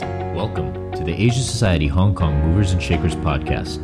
Welcome 0.00 0.92
to 0.92 1.02
the 1.02 1.14
Asia 1.14 1.40
Society 1.40 1.86
Hong 1.86 2.14
Kong 2.14 2.38
Movers 2.46 2.72
and 2.72 2.82
Shakers 2.82 3.14
podcast. 3.16 3.80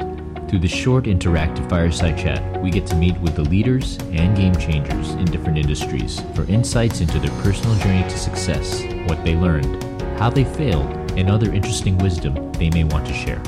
Through 0.51 0.59
this 0.59 0.71
short 0.71 1.05
interactive 1.05 1.67
fireside 1.71 2.19
chat, 2.19 2.63
we 2.63 2.71
get 2.71 2.87
to 2.89 2.97
meet 2.97 3.19
with 3.21 3.35
the 3.35 3.43
leaders 3.43 3.97
and 4.11 4.37
game 4.37 4.55
changers 4.57 5.11
in 5.13 5.25
different 5.25 5.57
industries 5.57 6.21
for 6.35 6.45
insights 6.45 7.01
into 7.01 7.19
their 7.19 7.31
personal 7.43 7.75
journey 7.77 8.03
to 8.03 8.19
success, 8.19 8.83
what 9.09 9.25
they 9.25 9.35
learned, 9.37 9.83
how 10.19 10.29
they 10.29 10.45
failed, 10.45 10.91
and 11.13 11.31
other 11.31 11.51
interesting 11.51 11.97
wisdom 11.99 12.53
they 12.53 12.69
may 12.69 12.85
want 12.85 13.07
to 13.07 13.15
share. 13.15 13.43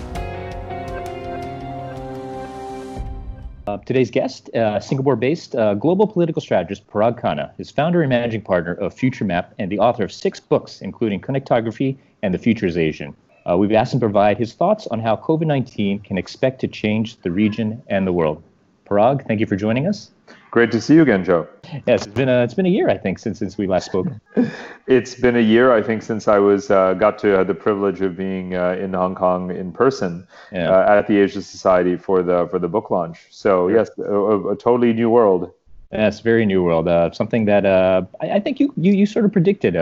Uh, 3.67 3.79
today's 3.79 4.11
guest, 4.11 4.55
uh, 4.55 4.79
Singapore 4.79 5.17
based 5.17 5.55
uh, 5.55 5.75
global 5.75 6.07
political 6.07 6.41
strategist 6.41 6.87
Parag 6.87 7.21
Khanna, 7.21 7.51
is 7.59 7.71
founder 7.71 8.03
and 8.03 8.11
managing 8.11 8.43
partner 8.43 8.75
of 8.75 8.95
FutureMap 8.95 9.49
and 9.59 9.71
the 9.73 9.79
author 9.79 10.05
of 10.05 10.13
six 10.13 10.39
books, 10.39 10.81
including 10.81 11.21
Connectography 11.21 11.99
and 12.25 12.33
The 12.33 12.39
Future 12.39 12.67
is 12.67 12.79
Asian. 12.79 13.15
Uh, 13.47 13.59
we've 13.59 13.73
asked 13.73 13.93
him 13.93 14.01
to 14.01 14.07
provide 14.07 14.39
his 14.39 14.55
thoughts 14.55 14.87
on 14.87 14.99
how 14.99 15.15
COVID 15.17 15.47
19 15.47 16.01
can 16.01 16.17
expect 16.17 16.59
to 16.63 16.69
change 16.69 17.21
the 17.21 17.31
region 17.31 17.83
and 17.89 18.07
the 18.07 18.13
world. 18.13 18.43
Parag, 18.87 19.27
thank 19.29 19.41
you 19.41 19.47
for 19.47 19.57
joining 19.57 19.87
us. 19.87 20.11
Great 20.51 20.71
to 20.71 20.81
see 20.81 20.95
you 20.95 21.03
again, 21.03 21.23
Joe. 21.23 21.47
Yes, 21.87 22.07
it's 22.07 22.07
been 22.07 22.31
a, 22.31 22.43
it's 22.43 22.55
been 22.55 22.65
a 22.65 22.71
year, 22.71 22.89
I 22.89 22.97
think, 22.97 23.19
since 23.19 23.39
since 23.39 23.59
we 23.59 23.67
last 23.67 23.87
spoke. 23.87 24.07
it's 24.87 25.15
been 25.15 25.37
a 25.37 25.41
year, 25.41 25.73
I 25.73 25.83
think, 25.83 26.03
since 26.03 26.27
I 26.27 26.39
was 26.39 26.71
uh, 26.71 26.95
got 26.95 27.19
to 27.19 27.29
have 27.37 27.47
the 27.47 27.55
privilege 27.55 28.01
of 28.01 28.17
being 28.17 28.55
uh, 28.55 28.71
in 28.81 28.95
Hong 28.95 29.15
Kong 29.15 29.51
in 29.51 29.71
person 29.73 30.27
yeah. 30.51 30.71
uh, 30.71 30.99
at 30.99 31.07
the 31.07 31.19
Asia 31.19 31.43
Society 31.43 31.97
for 31.97 32.23
the 32.23 32.49
for 32.51 32.59
the 32.59 32.69
book 32.69 32.91
launch. 32.91 33.27
So 33.31 33.69
yes, 33.69 33.91
a, 33.99 34.53
a 34.55 34.57
totally 34.57 34.95
new 34.95 35.11
world. 35.11 35.53
Yes, 35.93 36.21
very 36.21 36.47
new 36.47 36.63
world. 36.63 36.89
Uh, 36.89 37.11
something 37.13 37.45
that 37.45 37.67
uh, 37.67 38.03
I, 38.21 38.31
I, 38.37 38.41
think 38.41 38.61
you, 38.61 38.73
you 38.77 38.93
you 38.93 39.07
sort 39.07 39.27
of 39.27 39.33
predicted. 39.33 39.77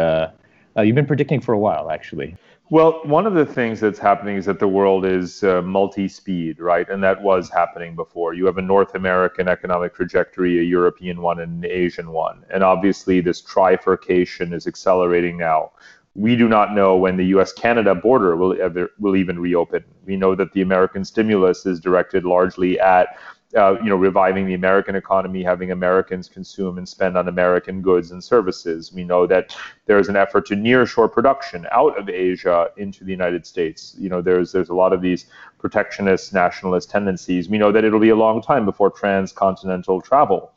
Uh, 0.76 0.82
you've 0.82 0.96
been 0.96 1.06
predicting 1.06 1.40
for 1.40 1.52
a 1.52 1.58
while, 1.58 1.90
actually. 1.90 2.36
Well, 2.70 3.02
one 3.04 3.26
of 3.26 3.34
the 3.34 3.44
things 3.44 3.80
that's 3.80 3.98
happening 3.98 4.36
is 4.36 4.46
that 4.46 4.58
the 4.58 4.68
world 4.68 5.04
is 5.04 5.44
uh, 5.44 5.60
multi 5.60 6.08
speed, 6.08 6.58
right? 6.58 6.88
And 6.88 7.02
that 7.02 7.20
was 7.20 7.50
happening 7.50 7.94
before. 7.94 8.32
You 8.32 8.46
have 8.46 8.56
a 8.56 8.62
North 8.62 8.94
American 8.94 9.46
economic 9.46 9.94
trajectory, 9.94 10.58
a 10.58 10.62
European 10.62 11.20
one, 11.20 11.40
and 11.40 11.62
an 11.62 11.70
Asian 11.70 12.12
one. 12.12 12.44
And 12.50 12.64
obviously, 12.64 13.20
this 13.20 13.42
trifurcation 13.42 14.54
is 14.54 14.66
accelerating 14.66 15.36
now. 15.36 15.72
We 16.14 16.34
do 16.34 16.48
not 16.48 16.74
know 16.74 16.96
when 16.96 17.18
the 17.18 17.26
US 17.36 17.52
Canada 17.52 17.94
border 17.94 18.36
will, 18.36 18.58
ever, 18.58 18.90
will 18.98 19.16
even 19.16 19.38
reopen. 19.38 19.84
We 20.06 20.16
know 20.16 20.34
that 20.34 20.52
the 20.52 20.62
American 20.62 21.04
stimulus 21.04 21.66
is 21.66 21.78
directed 21.78 22.24
largely 22.24 22.80
at 22.80 23.18
uh, 23.56 23.76
you 23.82 23.90
know, 23.90 23.96
reviving 23.96 24.46
the 24.46 24.54
American 24.54 24.96
economy, 24.96 25.42
having 25.42 25.70
Americans 25.70 26.28
consume 26.28 26.78
and 26.78 26.88
spend 26.88 27.16
on 27.18 27.28
American 27.28 27.82
goods 27.82 28.10
and 28.10 28.22
services. 28.24 28.92
We 28.92 29.04
know 29.04 29.26
that 29.26 29.54
there 29.86 29.98
is 29.98 30.08
an 30.08 30.16
effort 30.16 30.46
to 30.46 30.54
nearshore 30.54 31.12
production 31.12 31.66
out 31.70 31.98
of 31.98 32.08
Asia 32.08 32.70
into 32.76 33.04
the 33.04 33.10
United 33.10 33.46
States. 33.46 33.94
You 33.98 34.08
know, 34.08 34.22
there's 34.22 34.52
there's 34.52 34.70
a 34.70 34.74
lot 34.74 34.92
of 34.92 35.02
these 35.02 35.26
protectionist, 35.58 36.32
nationalist 36.32 36.90
tendencies. 36.90 37.48
We 37.48 37.58
know 37.58 37.72
that 37.72 37.84
it'll 37.84 38.00
be 38.00 38.08
a 38.08 38.16
long 38.16 38.42
time 38.42 38.64
before 38.64 38.90
transcontinental 38.90 40.00
travel 40.00 40.52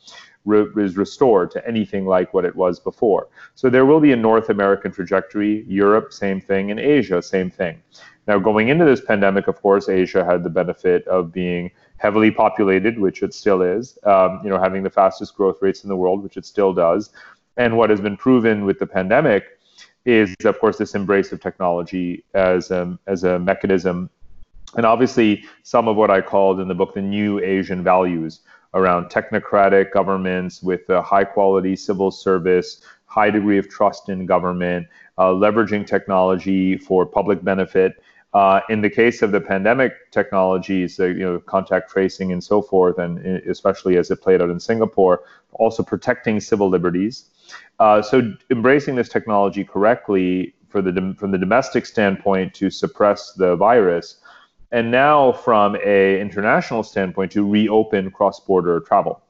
is 0.78 0.96
restored 0.96 1.52
to 1.52 1.68
anything 1.68 2.06
like 2.06 2.34
what 2.34 2.46
it 2.46 2.56
was 2.56 2.80
before. 2.80 3.28
So 3.56 3.70
there 3.70 3.86
will 3.86 4.00
be 4.00 4.12
a 4.12 4.16
North 4.16 4.50
American 4.50 4.92
trajectory. 4.92 5.66
Europe, 5.68 6.14
same 6.14 6.40
thing, 6.40 6.72
and 6.72 6.80
Asia, 6.80 7.22
same 7.22 7.50
thing. 7.50 7.82
Now, 8.28 8.40
going 8.40 8.70
into 8.70 8.86
this 8.86 9.02
pandemic, 9.02 9.48
of 9.48 9.62
course, 9.62 9.88
Asia 9.88 10.26
had 10.26 10.44
the 10.44 10.50
benefit 10.50 11.08
of 11.08 11.32
being 11.32 11.70
heavily 11.98 12.32
populated, 12.32 13.00
which 13.00 13.22
it 13.22 13.34
still 13.34 13.62
is, 13.62 13.98
um, 14.04 14.42
you 14.44 14.50
know, 14.50 14.60
having 14.60 14.84
the 14.84 14.90
fastest 14.90 15.36
growth 15.36 15.58
rates 15.62 15.84
in 15.84 15.90
the 15.90 15.96
world, 15.96 16.24
which 16.24 16.38
it 16.38 16.46
still 16.46 16.74
does. 16.74 17.12
And 17.58 17.78
what 17.78 17.90
has 17.90 18.02
been 18.02 18.18
proven 18.18 18.66
with 18.66 18.80
the 18.80 18.88
pandemic 18.88 19.46
is, 20.06 20.36
of 20.44 20.60
course, 20.60 20.78
this 20.78 20.96
embrace 20.96 21.32
of 21.32 21.40
technology 21.40 22.24
as 22.34 22.72
a, 22.72 22.98
as 23.08 23.24
a 23.24 23.40
mechanism. 23.40 24.10
And 24.76 24.86
obviously, 24.86 25.46
some 25.64 25.88
of 25.88 25.96
what 25.96 26.12
I 26.12 26.22
called 26.22 26.60
in 26.60 26.68
the 26.68 26.76
book 26.76 26.96
the 26.96 27.02
new 27.02 27.40
Asian 27.40 27.84
values 27.84 28.42
around 28.74 29.06
technocratic 29.06 29.92
governments 29.94 30.62
with 30.62 30.90
a 30.90 31.02
high 31.02 31.24
quality 31.24 31.76
civil 31.76 32.12
service, 32.12 32.82
high 33.06 33.30
degree 33.30 33.58
of 33.58 33.70
trust 33.70 34.10
in 34.10 34.26
government, 34.26 34.86
uh, 35.18 35.28
leveraging 35.28 35.88
technology 35.88 36.78
for 36.78 37.06
public 37.06 37.42
benefit, 37.44 37.94
uh, 38.36 38.60
in 38.68 38.82
the 38.82 38.90
case 38.90 39.22
of 39.22 39.32
the 39.32 39.40
pandemic 39.40 40.12
technologies, 40.12 41.00
uh, 41.00 41.06
you 41.06 41.24
know, 41.24 41.40
contact 41.40 41.90
tracing 41.90 42.34
and 42.34 42.44
so 42.44 42.62
forth, 42.62 43.00
and 43.00 43.26
especially 43.48 43.96
as 43.96 44.12
it 44.12 44.22
played 44.22 44.42
out 44.42 44.50
in 44.50 44.60
Singapore, 44.60 45.22
also 45.54 45.82
protecting 45.82 46.42
civil 46.42 46.68
liberties. 46.68 47.30
Uh, 47.80 48.02
so 48.02 48.34
embracing 48.52 48.96
this 48.96 49.08
technology 49.08 49.64
correctly 49.64 50.54
for 50.68 50.82
the 50.82 51.16
from 51.18 51.32
the 51.32 51.38
domestic 51.38 51.86
standpoint 51.86 52.54
to 52.54 52.70
suppress 52.70 53.32
the 53.32 53.56
virus, 53.56 54.20
and 54.74 54.92
now 54.92 55.32
from 55.32 55.78
a 55.86 56.20
international 56.20 56.84
standpoint 56.84 57.32
to 57.32 57.50
reopen 57.50 58.12
cross-border 58.12 58.82
travel. 58.82 59.22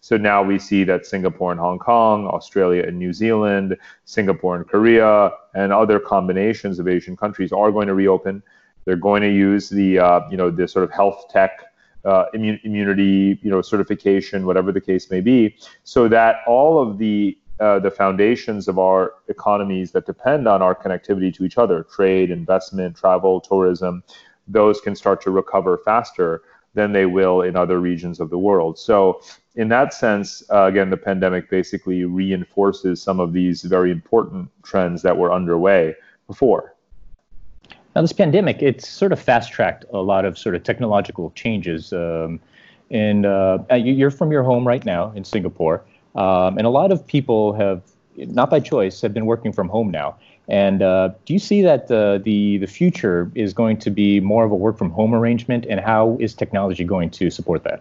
So 0.00 0.16
now 0.16 0.42
we 0.42 0.58
see 0.58 0.84
that 0.84 1.04
Singapore 1.04 1.52
and 1.52 1.60
Hong 1.60 1.78
Kong, 1.78 2.26
Australia 2.26 2.84
and 2.84 2.98
New 2.98 3.12
Zealand, 3.12 3.76
Singapore 4.06 4.56
and 4.56 4.66
Korea, 4.66 5.32
and 5.54 5.72
other 5.72 6.00
combinations 6.00 6.78
of 6.78 6.88
Asian 6.88 7.16
countries 7.16 7.52
are 7.52 7.70
going 7.70 7.86
to 7.86 7.94
reopen. 7.94 8.42
They're 8.86 8.96
going 8.96 9.22
to 9.22 9.30
use 9.30 9.68
the 9.68 9.98
uh, 9.98 10.20
you 10.30 10.38
know 10.38 10.50
the 10.50 10.66
sort 10.66 10.84
of 10.84 10.90
health 10.90 11.26
tech 11.28 11.64
uh, 12.04 12.24
immunity 12.32 13.38
you 13.42 13.50
know 13.50 13.60
certification, 13.60 14.46
whatever 14.46 14.72
the 14.72 14.80
case 14.80 15.10
may 15.10 15.20
be, 15.20 15.56
so 15.84 16.08
that 16.08 16.36
all 16.46 16.80
of 16.80 16.96
the 16.96 17.36
uh, 17.60 17.78
the 17.78 17.90
foundations 17.90 18.68
of 18.68 18.78
our 18.78 19.14
economies 19.28 19.92
that 19.92 20.06
depend 20.06 20.48
on 20.48 20.62
our 20.62 20.74
connectivity 20.74 21.32
to 21.34 21.44
each 21.44 21.58
other, 21.58 21.82
trade, 21.94 22.30
investment, 22.30 22.96
travel, 22.96 23.38
tourism, 23.38 24.02
those 24.48 24.80
can 24.80 24.96
start 24.96 25.20
to 25.20 25.30
recover 25.30 25.76
faster 25.84 26.40
than 26.74 26.92
they 26.92 27.06
will 27.06 27.42
in 27.42 27.56
other 27.56 27.80
regions 27.80 28.20
of 28.20 28.30
the 28.30 28.38
world. 28.38 28.78
So 28.78 29.20
in 29.56 29.68
that 29.68 29.92
sense, 29.92 30.42
uh, 30.52 30.64
again, 30.64 30.90
the 30.90 30.96
pandemic 30.96 31.50
basically 31.50 32.04
reinforces 32.04 33.02
some 33.02 33.18
of 33.18 33.32
these 33.32 33.62
very 33.62 33.90
important 33.90 34.48
trends 34.62 35.02
that 35.02 35.16
were 35.16 35.32
underway 35.32 35.94
before. 36.26 36.74
Now, 37.96 38.02
this 38.02 38.12
pandemic, 38.12 38.62
it's 38.62 38.88
sort 38.88 39.12
of 39.12 39.20
fast 39.20 39.50
tracked 39.50 39.84
a 39.92 39.98
lot 39.98 40.24
of 40.24 40.38
sort 40.38 40.54
of 40.54 40.62
technological 40.62 41.32
changes. 41.32 41.92
Um, 41.92 42.38
and 42.90 43.26
uh, 43.26 43.58
you're 43.74 44.12
from 44.12 44.30
your 44.30 44.44
home 44.44 44.66
right 44.66 44.84
now 44.84 45.12
in 45.12 45.24
Singapore. 45.24 45.84
Um, 46.14 46.56
and 46.58 46.66
a 46.66 46.70
lot 46.70 46.92
of 46.92 47.04
people 47.06 47.52
have, 47.54 47.82
not 48.16 48.48
by 48.48 48.60
choice, 48.60 49.00
have 49.00 49.12
been 49.12 49.26
working 49.26 49.52
from 49.52 49.68
home 49.68 49.90
now. 49.90 50.16
And 50.50 50.82
uh, 50.82 51.10
do 51.24 51.32
you 51.32 51.38
see 51.38 51.62
that 51.62 51.90
uh, 51.90 52.18
the 52.18 52.58
the 52.58 52.66
future 52.66 53.30
is 53.36 53.52
going 53.54 53.78
to 53.78 53.90
be 53.90 54.18
more 54.18 54.44
of 54.44 54.50
a 54.50 54.56
work 54.56 54.76
from 54.76 54.90
home 54.90 55.14
arrangement, 55.14 55.64
and 55.70 55.78
how 55.80 56.16
is 56.20 56.34
technology 56.34 56.84
going 56.84 57.10
to 57.10 57.30
support 57.30 57.62
that? 57.64 57.80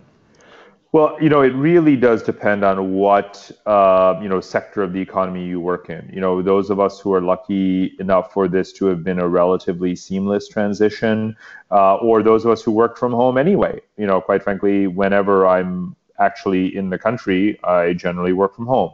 Well, 0.92 1.18
you 1.22 1.30
know, 1.30 1.42
it 1.42 1.54
really 1.54 1.96
does 1.96 2.24
depend 2.24 2.64
on 2.64 2.94
what 2.94 3.52
uh, 3.66 4.20
you 4.22 4.30
know 4.30 4.40
sector 4.40 4.84
of 4.84 4.94
the 4.94 5.02
economy 5.02 5.46
you 5.46 5.60
work 5.60 5.90
in. 5.90 6.08
You 6.14 6.22
know, 6.22 6.44
those 6.44 6.70
of 6.70 6.80
us 6.80 7.00
who 7.00 7.12
are 7.14 7.22
lucky 7.22 7.96
enough 8.00 8.32
for 8.34 8.48
this 8.48 8.72
to 8.74 8.86
have 8.86 9.04
been 9.04 9.20
a 9.20 9.28
relatively 9.28 9.96
seamless 9.96 10.48
transition, 10.48 11.36
uh, 11.72 11.96
or 11.96 12.22
those 12.22 12.46
of 12.46 12.52
us 12.52 12.62
who 12.62 12.72
work 12.72 12.98
from 12.98 13.14
home 13.14 13.40
anyway. 13.40 13.82
You 13.98 14.06
know, 14.06 14.22
quite 14.22 14.44
frankly, 14.44 14.86
whenever 14.86 15.48
I'm 15.48 15.96
actually 16.20 16.76
in 16.76 16.92
the 16.92 17.00
country, 17.00 17.60
I 17.64 17.94
generally 17.94 18.34
work 18.34 18.56
from 18.56 18.68
home. 18.68 18.94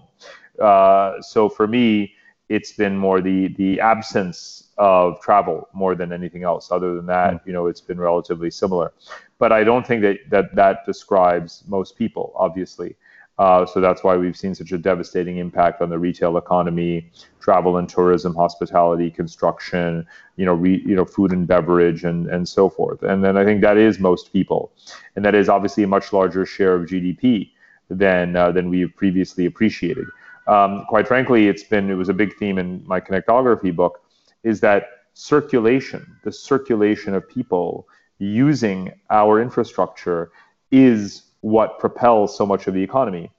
Uh, 0.62 1.22
so 1.22 1.50
for 1.50 1.68
me, 1.68 2.15
it's 2.50 2.74
been 2.74 2.98
more 2.98 3.22
the 3.22 3.50
the 3.56 3.80
absence 3.80 4.70
of 4.78 5.20
travel 5.22 5.68
more 5.74 5.96
than 5.96 6.12
anything 6.12 6.44
else. 6.44 6.72
Other 6.72 6.96
than 6.96 7.06
that, 7.08 7.34
hmm. 7.34 7.38
you 7.48 7.54
know, 7.54 7.68
it's 7.68 7.82
been 7.82 8.00
relatively 8.00 8.52
similar. 8.52 8.94
But 9.38 9.52
I 9.52 9.64
don't 9.64 9.86
think 9.86 10.02
that 10.04 10.18
that, 10.30 10.56
that 10.56 10.86
describes 10.86 11.64
most 11.68 11.98
people, 11.98 12.34
obviously. 12.36 12.96
Uh, 13.38 13.66
so 13.66 13.82
that's 13.82 14.02
why 14.02 14.16
we've 14.16 14.38
seen 14.38 14.56
such 14.56 14.72
a 14.72 14.78
devastating 14.78 15.38
impact 15.38 15.82
on 15.82 15.90
the 15.90 16.00
retail 16.00 16.38
economy, 16.38 17.12
travel 17.42 17.78
and 17.78 17.90
tourism, 17.90 18.34
hospitality, 18.34 19.12
construction, 19.12 20.08
you 20.38 20.46
know, 20.46 20.54
re, 20.54 20.82
you 20.86 20.96
know, 20.96 21.04
food 21.04 21.32
and 21.32 21.46
beverage, 21.46 22.06
and 22.06 22.28
and 22.28 22.48
so 22.48 22.70
forth. 22.70 23.04
And 23.04 23.24
then 23.24 23.36
I 23.36 23.44
think 23.44 23.60
that 23.62 23.76
is 23.76 24.00
most 24.00 24.32
people, 24.32 24.72
and 25.18 25.26
that 25.26 25.36
is 25.36 25.50
obviously 25.50 25.84
a 25.84 25.88
much 25.88 26.14
larger 26.14 26.46
share 26.46 26.76
of 26.76 26.88
GDP 26.88 27.52
than 27.90 28.38
uh, 28.38 28.52
than 28.52 28.70
we've 28.70 28.96
previously 28.96 29.46
appreciated. 29.46 30.06
Um, 30.48 30.86
quite 30.88 31.08
frankly, 31.08 31.48
it's 31.48 31.64
been 31.64 31.90
it 31.90 31.96
was 31.96 32.10
a 32.10 32.14
big 32.14 32.36
theme 32.38 32.58
in 32.58 32.84
my 32.86 33.00
connectography 33.00 33.72
book 33.72 34.02
is 34.44 34.60
that 34.60 34.88
circulation, 35.14 36.18
the 36.24 36.32
circulation 36.32 37.16
of 37.16 37.28
people 37.28 37.88
using 38.20 38.92
our 39.10 39.42
infrastructure 39.42 40.32
is 40.72 41.24
what 41.42 41.80
propels 41.80 42.36
so 42.36 42.46
much 42.46 42.68
of 42.68 42.74
the 42.74 42.82
economy. 42.82 43.32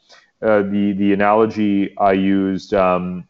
Uh, 0.43 0.63
the 0.63 0.93
the 0.99 1.13
analogy 1.13 1.97
I 1.99 2.13
used 2.13 2.75
um, 2.75 3.27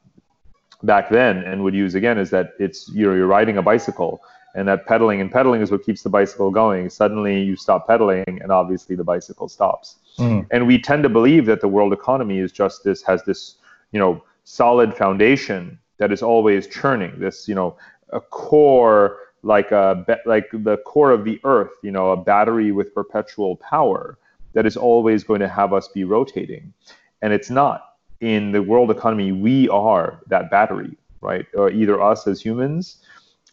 back 0.82 1.08
then 1.10 1.38
and 1.38 1.62
would 1.62 1.74
use 1.74 1.94
again 1.94 2.18
is 2.18 2.30
that 2.30 2.54
it's 2.58 2.88
you 2.88 3.06
know 3.06 3.14
you're 3.14 3.26
riding 3.26 3.58
a 3.58 3.62
bicycle 3.62 4.20
and 4.56 4.66
that 4.66 4.86
pedaling 4.86 5.20
and 5.20 5.30
pedaling 5.30 5.60
is 5.60 5.70
what 5.70 5.84
keeps 5.84 6.02
the 6.02 6.08
bicycle 6.08 6.50
going. 6.50 6.88
Suddenly 6.88 7.42
you 7.42 7.56
stop 7.56 7.86
pedaling 7.86 8.24
and 8.26 8.50
obviously 8.50 8.96
the 8.96 9.04
bicycle 9.04 9.48
stops. 9.48 9.96
Mm. 10.18 10.46
And 10.50 10.66
we 10.66 10.80
tend 10.80 11.02
to 11.02 11.10
believe 11.10 11.44
that 11.44 11.60
the 11.60 11.68
world 11.68 11.92
economy 11.92 12.38
is 12.38 12.52
just 12.52 12.82
this 12.82 13.02
has 13.02 13.22
this 13.24 13.56
you 13.92 13.98
know 13.98 14.22
solid 14.44 14.94
foundation 14.94 15.78
that 15.98 16.12
is 16.12 16.22
always 16.22 16.66
churning 16.66 17.18
this 17.18 17.48
you 17.48 17.54
know 17.54 17.76
a 18.10 18.20
core 18.20 19.18
like 19.42 19.70
a 19.70 20.04
like 20.26 20.48
the 20.52 20.76
core 20.78 21.10
of 21.10 21.24
the 21.24 21.40
earth 21.44 21.72
you 21.82 21.90
know 21.90 22.10
a 22.10 22.16
battery 22.16 22.72
with 22.72 22.94
perpetual 22.94 23.56
power 23.56 24.18
that 24.56 24.66
is 24.66 24.76
always 24.76 25.22
going 25.22 25.40
to 25.40 25.48
have 25.48 25.74
us 25.74 25.88
be 25.88 26.04
rotating. 26.04 26.72
And 27.20 27.30
it's 27.30 27.50
not. 27.50 27.96
In 28.20 28.50
the 28.52 28.62
world 28.62 28.90
economy 28.90 29.30
we 29.32 29.68
are 29.68 30.20
that 30.28 30.50
battery 30.50 30.96
right? 31.20 31.46
Or 31.54 31.70
either 31.70 32.00
us 32.00 32.26
as 32.26 32.40
humans 32.40 32.98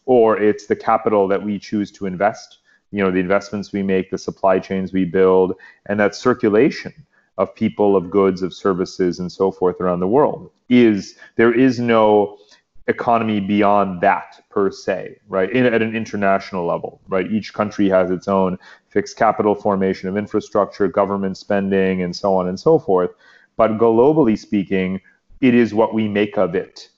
or 0.06 0.38
it's 0.38 0.66
the 0.66 0.76
capital 0.76 1.26
that 1.28 1.42
we 1.42 1.58
choose 1.58 1.90
to 1.92 2.06
invest 2.06 2.58
you 2.90 3.02
know 3.02 3.10
the 3.10 3.18
investments 3.18 3.72
we 3.72 3.82
make 3.82 4.10
the 4.10 4.18
supply 4.18 4.58
chains 4.58 4.92
we 4.92 5.04
build 5.04 5.54
and 5.86 5.98
that 6.00 6.14
circulation 6.14 6.94
of 7.38 7.54
people 7.54 7.96
of 7.96 8.10
goods 8.10 8.42
of 8.42 8.54
services 8.54 9.18
and 9.18 9.30
so 9.30 9.50
forth 9.50 9.80
around 9.80 10.00
the 10.00 10.08
world 10.08 10.50
is 10.68 11.16
there 11.36 11.52
is 11.52 11.80
no 11.80 12.38
economy 12.86 13.40
beyond 13.40 14.00
that 14.02 14.40
per 14.50 14.70
se, 14.70 15.16
right? 15.28 15.50
In, 15.50 15.64
at 15.64 15.80
an 15.80 15.96
international 15.96 16.66
level, 16.66 17.00
right? 17.08 17.30
Each 17.30 17.52
country 17.52 17.88
has 17.88 18.10
its 18.10 18.28
own 18.28 18.58
fixed 18.88 19.16
capital 19.16 19.54
formation 19.54 20.08
of 20.08 20.16
infrastructure, 20.16 20.86
government 20.86 21.36
spending, 21.36 22.02
and 22.02 22.14
so 22.14 22.34
on 22.36 22.48
and 22.48 22.60
so 22.60 22.78
forth. 22.78 23.10
But 23.56 23.78
globally 23.78 24.38
speaking, 24.38 25.00
it 25.40 25.54
is 25.54 25.72
what 25.72 25.94
we 25.94 26.08
make 26.08 26.36
of 26.36 26.54
it. 26.54 26.88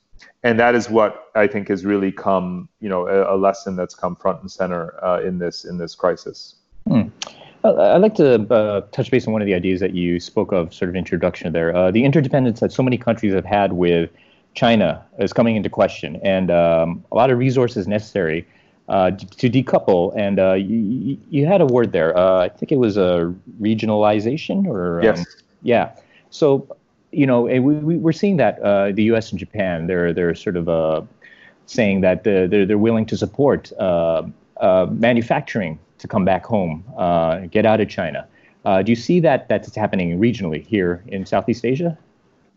And 0.43 0.59
that 0.61 0.75
is 0.75 0.91
what 0.91 1.27
I 1.35 1.47
think 1.47 1.69
has 1.69 1.85
really 1.85 2.13
come, 2.13 2.69
you 2.81 2.89
know, 2.89 3.07
a, 3.07 3.35
a 3.35 3.37
lesson 3.37 3.77
that's 3.77 3.95
come 3.95 4.17
front 4.17 4.41
and 4.41 4.51
center 4.51 5.03
uh, 5.05 5.21
in 5.21 5.39
this 5.39 5.65
in 5.65 5.79
this 5.79 5.95
crisis. 5.95 6.57
Hmm. 6.87 7.09
I'd 7.67 8.03
like 8.03 8.15
to 8.17 8.41
uh, 8.53 8.81
touch 8.93 9.11
base 9.11 9.27
on 9.27 9.33
one 9.33 9.43
of 9.43 9.47
the 9.47 9.55
ideas 9.55 9.81
that 9.81 9.95
you 9.95 10.21
spoke 10.21 10.53
of, 10.53 10.73
sort 10.73 10.89
of 10.89 10.97
introduction 10.97 11.53
there. 11.53 11.75
Uh, 11.75 11.91
the 11.91 12.05
interdependence 12.05 12.61
that 12.61 12.73
so 12.73 12.83
many 12.83 12.99
countries 12.99 13.35
have 13.35 13.45
had 13.45 13.73
with 13.73 14.11
China 14.55 15.05
is 15.19 15.33
coming 15.33 15.57
into 15.57 15.69
question, 15.69 16.21
and 16.23 16.51
um, 16.51 17.05
a 17.13 17.15
lot 17.15 17.31
of 17.31 17.39
resources 17.39 17.87
necessary 17.87 18.47
uh, 18.89 19.11
to 19.11 19.51
decouple. 19.51 20.15
And 20.17 20.39
uh, 20.39 20.55
you, 20.55 21.19
you, 21.31 21.47
had 21.47 21.61
a 21.61 21.67
word 21.67 21.93
there. 21.93 22.17
Uh, 22.17 22.45
I 22.45 22.49
think 22.49 22.73
it 22.73 22.79
was 22.79 22.97
a 22.97 23.35
regionalization, 23.61 24.67
or 24.67 25.01
um, 25.01 25.05
yes, 25.05 25.25
yeah. 25.63 25.95
So 26.31 26.77
you 27.13 27.27
know, 27.27 27.43
we, 27.43 27.59
we, 27.59 28.09
are 28.09 28.13
seeing 28.13 28.37
that 28.39 28.59
uh, 28.61 28.93
the 28.93 29.05
U.S. 29.05 29.31
and 29.31 29.39
Japan 29.39 29.87
they're 29.87 30.13
they're 30.13 30.35
sort 30.35 30.57
of 30.57 30.69
uh, 30.69 31.03
saying 31.67 32.01
that 32.01 32.25
they're 32.25 32.49
they're 32.49 32.79
willing 32.79 33.07
to 33.07 33.17
support 33.17 33.73
uh, 33.79 34.23
manufacturing 34.91 35.79
to 35.99 36.09
come 36.09 36.25
back 36.25 36.45
home, 36.45 36.85
get 37.51 37.67
out 37.67 37.81
of 37.81 37.89
China. 37.89 38.27
do 38.65 38.85
you 38.87 38.97
see 38.97 39.21
that 39.21 39.49
that's 39.49 39.75
happening 39.75 40.19
regionally 40.19 40.65
here 40.65 41.05
in 41.09 41.27
Southeast 41.27 41.65
Asia? 41.65 41.97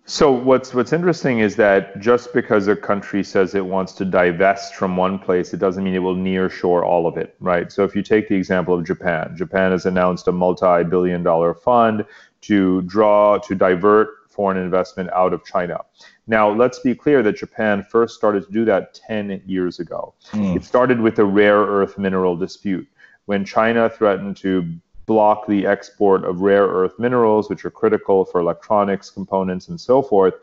So 0.09 0.31
what's 0.31 0.73
what's 0.73 0.91
interesting 0.91 1.37
is 1.37 1.55
that 1.57 1.99
just 1.99 2.33
because 2.33 2.67
a 2.67 2.75
country 2.75 3.23
says 3.23 3.53
it 3.53 3.63
wants 3.63 3.93
to 3.93 4.05
divest 4.05 4.73
from 4.73 4.97
one 4.97 5.19
place, 5.19 5.53
it 5.53 5.57
doesn't 5.57 5.83
mean 5.83 5.93
it 5.93 5.99
will 5.99 6.15
nearshore 6.15 6.83
all 6.83 7.05
of 7.05 7.15
it, 7.15 7.35
right? 7.39 7.71
So 7.71 7.83
if 7.83 7.95
you 7.95 8.01
take 8.01 8.27
the 8.27 8.33
example 8.33 8.73
of 8.73 8.83
Japan, 8.87 9.35
Japan 9.37 9.71
has 9.71 9.85
announced 9.85 10.27
a 10.27 10.31
multi-billion 10.31 11.21
dollar 11.21 11.53
fund 11.53 12.05
to 12.41 12.81
draw 12.83 13.37
to 13.37 13.53
divert 13.53 14.09
foreign 14.29 14.57
investment 14.57 15.11
out 15.11 15.31
of 15.31 15.45
China. 15.45 15.81
Now, 16.25 16.49
let's 16.49 16.79
be 16.79 16.95
clear 16.95 17.21
that 17.21 17.37
Japan 17.37 17.83
first 17.83 18.15
started 18.15 18.47
to 18.47 18.51
do 18.51 18.65
that 18.65 18.95
10 18.95 19.43
years 19.45 19.79
ago. 19.79 20.15
Mm. 20.31 20.55
It 20.55 20.63
started 20.63 21.01
with 21.01 21.19
a 21.19 21.25
rare 21.25 21.59
earth 21.59 21.99
mineral 21.99 22.35
dispute 22.35 22.87
when 23.29 23.45
China 23.45 23.87
threatened 23.87 24.35
to 24.35 24.67
block 25.05 25.45
the 25.45 25.67
export 25.67 26.25
of 26.25 26.41
rare 26.41 26.65
earth 26.65 26.97
minerals, 26.97 27.47
which 27.47 27.63
are 27.63 27.69
critical 27.69 28.25
for 28.25 28.41
electronics 28.41 29.11
components 29.11 29.67
and 29.67 29.79
so 29.79 30.01
forth, 30.01 30.33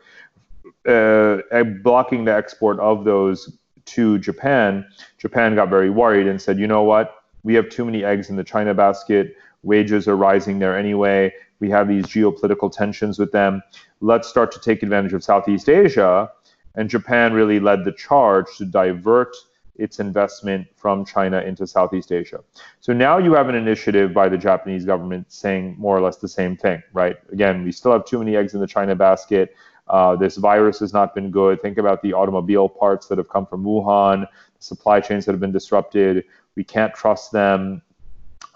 uh, 0.87 1.39
blocking 1.83 2.23
the 2.23 2.33
export 2.33 2.79
of 2.79 3.03
those 3.03 3.57
to 3.83 4.17
Japan, 4.19 4.87
Japan 5.17 5.53
got 5.53 5.67
very 5.69 5.89
worried 5.89 6.27
and 6.27 6.41
said, 6.41 6.57
you 6.57 6.65
know 6.65 6.83
what? 6.83 7.23
We 7.43 7.55
have 7.55 7.67
too 7.67 7.83
many 7.83 8.05
eggs 8.05 8.29
in 8.29 8.37
the 8.37 8.43
China 8.45 8.73
basket. 8.73 9.35
Wages 9.63 10.07
are 10.07 10.15
rising 10.15 10.59
there 10.59 10.77
anyway. 10.77 11.33
We 11.59 11.69
have 11.69 11.89
these 11.89 12.05
geopolitical 12.05 12.71
tensions 12.71 13.19
with 13.19 13.33
them. 13.33 13.61
Let's 13.99 14.29
start 14.29 14.49
to 14.53 14.61
take 14.61 14.81
advantage 14.81 15.11
of 15.11 15.25
Southeast 15.25 15.67
Asia. 15.67 16.31
And 16.75 16.89
Japan 16.89 17.33
really 17.33 17.59
led 17.59 17.83
the 17.83 17.91
charge 17.91 18.45
to 18.59 18.63
divert 18.63 19.35
its 19.77 19.99
investment 19.99 20.67
from 20.75 21.05
China 21.05 21.41
into 21.41 21.65
Southeast 21.65 22.11
Asia. 22.11 22.43
So 22.79 22.93
now 22.93 23.17
you 23.17 23.33
have 23.33 23.49
an 23.49 23.55
initiative 23.55 24.13
by 24.13 24.29
the 24.29 24.37
Japanese 24.37 24.85
government 24.85 25.31
saying 25.31 25.75
more 25.77 25.95
or 25.97 26.01
less 26.01 26.17
the 26.17 26.27
same 26.27 26.57
thing, 26.57 26.81
right? 26.93 27.17
Again, 27.31 27.63
we 27.63 27.71
still 27.71 27.91
have 27.91 28.05
too 28.05 28.19
many 28.19 28.35
eggs 28.35 28.53
in 28.53 28.59
the 28.59 28.67
China 28.67 28.95
basket. 28.95 29.55
Uh, 29.87 30.15
this 30.15 30.35
virus 30.37 30.79
has 30.79 30.93
not 30.93 31.15
been 31.15 31.31
good. 31.31 31.61
Think 31.61 31.77
about 31.77 32.01
the 32.01 32.13
automobile 32.13 32.67
parts 32.67 33.07
that 33.07 33.17
have 33.17 33.29
come 33.29 33.45
from 33.45 33.63
Wuhan, 33.63 34.21
the 34.21 34.63
supply 34.63 34.99
chains 34.99 35.25
that 35.25 35.31
have 35.31 35.39
been 35.39 35.51
disrupted. 35.51 36.25
We 36.55 36.63
can't 36.63 36.93
trust 36.93 37.31
them. 37.31 37.81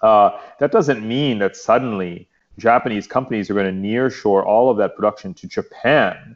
Uh, 0.01 0.39
that 0.59 0.71
doesn't 0.71 1.07
mean 1.07 1.39
that 1.39 1.55
suddenly 1.55 2.27
Japanese 2.57 3.07
companies 3.07 3.49
are 3.49 3.53
going 3.53 3.73
to 3.73 3.87
nearshore 3.87 4.45
all 4.45 4.69
of 4.69 4.77
that 4.77 4.95
production 4.95 5.33
to 5.35 5.47
Japan 5.47 6.35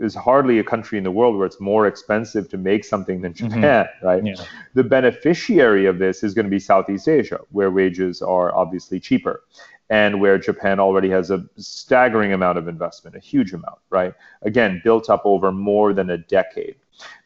there's 0.00 0.14
hardly 0.14 0.58
a 0.58 0.64
country 0.64 0.96
in 0.96 1.04
the 1.04 1.10
world 1.10 1.36
where 1.36 1.44
it's 1.44 1.60
more 1.60 1.86
expensive 1.86 2.48
to 2.48 2.56
make 2.56 2.86
something 2.86 3.20
than 3.20 3.34
mm-hmm. 3.34 3.48
Japan, 3.48 3.84
mm-hmm. 3.84 4.06
right? 4.06 4.24
Yeah. 4.24 4.34
The 4.72 4.82
beneficiary 4.82 5.84
of 5.84 5.98
this 5.98 6.22
is 6.22 6.32
going 6.32 6.46
to 6.46 6.50
be 6.50 6.58
Southeast 6.58 7.06
Asia, 7.06 7.40
where 7.50 7.70
wages 7.70 8.22
are 8.22 8.54
obviously 8.54 8.98
cheaper 8.98 9.44
and 9.90 10.18
where 10.18 10.38
Japan 10.38 10.80
already 10.80 11.10
has 11.10 11.30
a 11.30 11.44
staggering 11.58 12.32
amount 12.32 12.56
of 12.56 12.66
investment, 12.66 13.14
a 13.14 13.18
huge 13.18 13.52
amount, 13.52 13.76
right? 13.90 14.14
Again, 14.40 14.80
built 14.82 15.10
up 15.10 15.20
over 15.26 15.52
more 15.52 15.92
than 15.92 16.08
a 16.08 16.16
decade. 16.16 16.76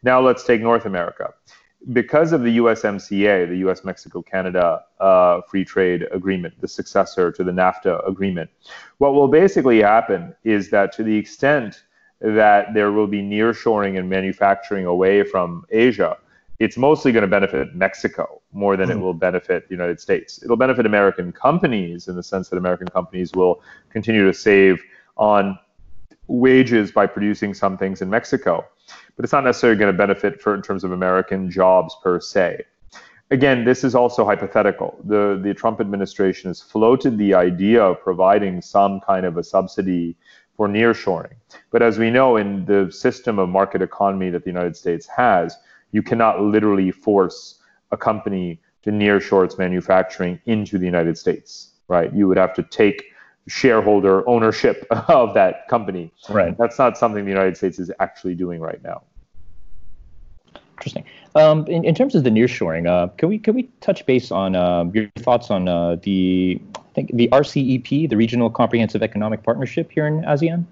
Now 0.03 0.21
let's 0.21 0.43
take 0.43 0.61
North 0.61 0.85
America. 0.85 1.33
Because 1.93 2.33
of 2.33 2.43
the 2.43 2.57
USMCA, 2.57 3.49
the 3.49 3.59
US 3.69 3.85
Mexico 3.85 4.21
Canada 4.21 4.81
uh, 4.99 5.43
Free 5.49 5.65
Trade 5.65 6.07
Agreement, 6.11 6.61
the 6.61 6.67
successor 6.67 7.31
to 7.31 7.45
the 7.45 7.53
NAFTA 7.53 8.09
agreement, 8.09 8.51
what 8.99 9.15
will 9.15 9.29
basically 9.29 9.81
happen 9.81 10.35
is 10.43 10.71
that 10.71 10.93
to 10.95 11.05
the 11.05 11.17
extent 11.17 11.85
that 12.21 12.75
there 12.75 12.93
will 12.93 13.07
be 13.07 13.23
nearshoring 13.23 13.99
and 13.99 14.09
manufacturing 14.09 14.87
away 14.87 15.25
from 15.25 15.65
Asia, 15.71 16.17
it's 16.59 16.77
mostly 16.77 17.13
going 17.13 17.23
to 17.23 17.29
benefit 17.29 17.75
Mexico 17.75 18.41
more 18.53 18.77
than 18.77 18.89
mm. 18.89 18.93
it 18.93 18.95
hmm. 18.97 19.03
will 19.03 19.15
benefit 19.15 19.69
the 19.69 19.75
United 19.75 20.01
States. 20.01 20.43
It'll 20.43 20.57
benefit 20.57 20.87
American 20.87 21.33
companies 21.33 22.09
in 22.09 22.15
the 22.15 22.23
sense 22.23 22.49
that 22.49 22.57
American 22.57 22.89
companies 22.89 23.33
will 23.35 23.63
continue 23.91 24.25
to 24.25 24.33
save 24.33 24.81
on 25.17 25.59
wages 26.29 26.93
by 26.93 27.07
producing 27.07 27.55
some 27.55 27.77
things 27.77 28.01
in 28.01 28.09
Mexico. 28.09 28.65
But 29.17 29.25
it's 29.25 29.33
not 29.33 29.45
necessarily 29.45 29.79
going 29.79 29.93
to 29.93 29.99
benefit 29.99 30.41
for 30.41 30.55
in 30.55 30.63
terms 30.63 30.85
of 30.85 30.93
American 30.93 31.51
jobs 31.51 31.97
per 32.03 32.21
se. 32.21 32.65
Again, 33.31 33.65
this 33.65 33.85
is 33.85 33.95
also 33.95 34.25
hypothetical. 34.25 34.99
The 35.05 35.41
the 35.43 35.55
Trump 35.55 35.81
administration 35.81 36.51
has 36.51 36.61
floated 36.61 37.19
the 37.19 37.35
idea 37.35 37.83
of 37.83 38.01
providing 38.01 38.61
some 38.61 39.01
kind 39.01 39.25
of 39.25 39.37
a 39.39 39.43
subsidy 39.43 40.17
for 40.57 40.69
nearshoring. 40.69 41.35
But 41.71 41.83
as 41.83 41.99
we 41.99 42.11
know, 42.11 42.37
in 42.37 42.65
the 42.65 42.91
system 42.91 43.39
of 43.39 43.49
market 43.49 43.83
economy 43.83 44.31
that 44.31 44.45
the 44.45 44.51
United 44.51 44.77
States 44.77 45.07
has, 45.07 45.57
you 45.93 46.03
cannot 46.03 46.41
literally 46.41 46.91
force 46.91 47.61
a 47.91 47.97
company 47.97 48.61
to 48.83 48.91
nearshore 48.91 49.45
its 49.45 49.59
manufacturing 49.59 50.41
into 50.47 50.79
the 50.79 50.85
United 50.85 51.17
States, 51.17 51.71
right? 51.89 52.13
You 52.13 52.29
would 52.29 52.37
have 52.37 52.55
to 52.55 52.63
take 52.63 53.05
shareholder 53.47 54.29
ownership 54.29 54.87
of 54.91 55.35
that 55.35 55.69
company. 55.69 56.13
Right. 56.29 56.57
That's 56.57 56.79
not 56.79 56.99
something 56.99 57.25
the 57.25 57.31
United 57.31 57.57
States 57.57 57.79
is 57.79 57.91
actually 58.01 58.35
doing 58.35 58.61
right 58.61 58.83
now. 58.83 59.03
Interesting. 60.79 61.05
Um, 61.35 61.67
in, 61.67 61.85
in 61.85 61.95
terms 61.95 62.15
of 62.15 62.25
the 62.25 62.31
nearshoring, 62.31 62.87
uh, 62.89 63.09
can 63.17 63.29
we 63.29 63.39
can 63.39 63.55
we 63.55 63.65
touch 63.81 64.05
base 64.07 64.31
on 64.31 64.57
uh, 64.57 64.85
your 64.93 65.09
thoughts 65.19 65.51
on 65.51 65.69
uh, 65.69 65.97
the 66.03 66.61
I 66.75 66.89
think 66.95 67.15
the 67.15 67.29
RCEP, 67.29 68.09
the 68.09 68.17
Regional 68.17 68.51
Comprehensive 68.51 69.03
Economic 69.03 69.43
Partnership 69.43 69.91
here 69.91 70.07
in 70.07 70.23
ASEAN? 70.23 70.65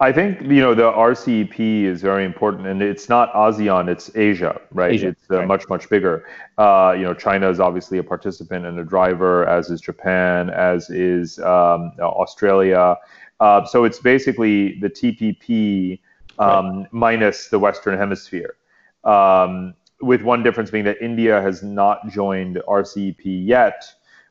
I 0.00 0.10
think 0.10 0.40
you 0.42 0.60
know 0.60 0.74
the 0.74 0.90
RCEP 0.90 1.84
is 1.84 2.02
very 2.02 2.24
important, 2.24 2.66
and 2.66 2.82
it's 2.82 3.08
not 3.08 3.32
ASEAN; 3.34 3.88
it's 3.88 4.10
Asia, 4.16 4.60
right? 4.72 4.92
Asia, 4.92 5.08
it's 5.08 5.30
uh, 5.30 5.38
right. 5.38 5.46
much 5.46 5.68
much 5.68 5.88
bigger. 5.88 6.26
Uh, 6.58 6.94
you 6.96 7.04
know, 7.04 7.14
China 7.14 7.48
is 7.48 7.60
obviously 7.60 7.98
a 7.98 8.02
participant 8.02 8.66
and 8.66 8.78
a 8.80 8.84
driver, 8.84 9.46
as 9.46 9.70
is 9.70 9.80
Japan, 9.80 10.50
as 10.50 10.90
is 10.90 11.38
um, 11.38 11.92
Australia. 12.00 12.96
Uh, 13.38 13.64
so 13.64 13.84
it's 13.84 14.00
basically 14.00 14.78
the 14.80 14.90
TPP 14.90 16.00
um, 16.38 16.80
right. 16.80 16.92
minus 16.92 17.48
the 17.48 17.58
Western 17.58 17.96
Hemisphere. 17.96 18.56
Um, 19.04 19.74
with 20.00 20.22
one 20.22 20.42
difference 20.42 20.70
being 20.70 20.84
that 20.84 21.00
India 21.00 21.40
has 21.40 21.62
not 21.62 22.08
joined 22.10 22.60
RCEP 22.68 23.20
yet, 23.24 23.84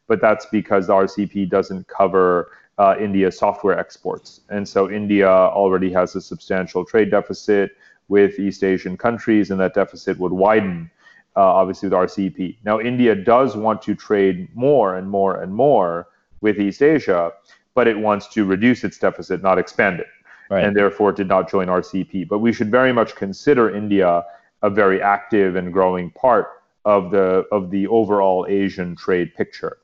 but 0.07 0.19
that's 0.19 0.45
because 0.47 0.87
the 0.87 0.93
RCEP 0.93 1.49
doesn't 1.49 1.87
cover 1.87 2.51
uh, 2.77 2.95
India's 2.99 3.37
software 3.37 3.77
exports. 3.77 4.41
And 4.49 4.67
so 4.67 4.89
India 4.89 5.29
already 5.29 5.91
has 5.93 6.15
a 6.15 6.21
substantial 6.21 6.83
trade 6.83 7.11
deficit 7.11 7.71
with 8.09 8.37
East 8.39 8.63
Asian 8.63 8.97
countries, 8.97 9.51
and 9.51 9.59
that 9.61 9.73
deficit 9.73 10.19
would 10.19 10.33
widen, 10.33 10.91
uh, 11.37 11.39
obviously, 11.39 11.87
with 11.87 11.97
RCEP. 11.97 12.57
Now, 12.65 12.79
India 12.79 13.15
does 13.15 13.55
want 13.55 13.81
to 13.83 13.95
trade 13.95 14.49
more 14.53 14.97
and 14.97 15.09
more 15.09 15.41
and 15.41 15.53
more 15.53 16.07
with 16.41 16.59
East 16.59 16.81
Asia, 16.81 17.31
but 17.73 17.87
it 17.87 17.97
wants 17.97 18.27
to 18.29 18.43
reduce 18.43 18.83
its 18.83 18.97
deficit, 18.97 19.41
not 19.41 19.57
expand 19.57 20.01
it. 20.01 20.07
Right. 20.49 20.65
And 20.65 20.75
therefore, 20.75 21.11
it 21.11 21.15
did 21.15 21.29
not 21.29 21.49
join 21.49 21.67
RCEP. 21.67 22.27
But 22.27 22.39
we 22.39 22.51
should 22.51 22.69
very 22.69 22.91
much 22.91 23.15
consider 23.15 23.73
India 23.73 24.23
a 24.61 24.69
very 24.69 25.01
active 25.01 25.55
and 25.55 25.73
growing 25.73 26.11
part 26.11 26.47
of 26.85 27.11
the 27.11 27.45
of 27.51 27.69
the 27.71 27.87
overall 27.87 28.45
Asian 28.49 28.95
trade 28.95 29.33
picture. 29.35 29.77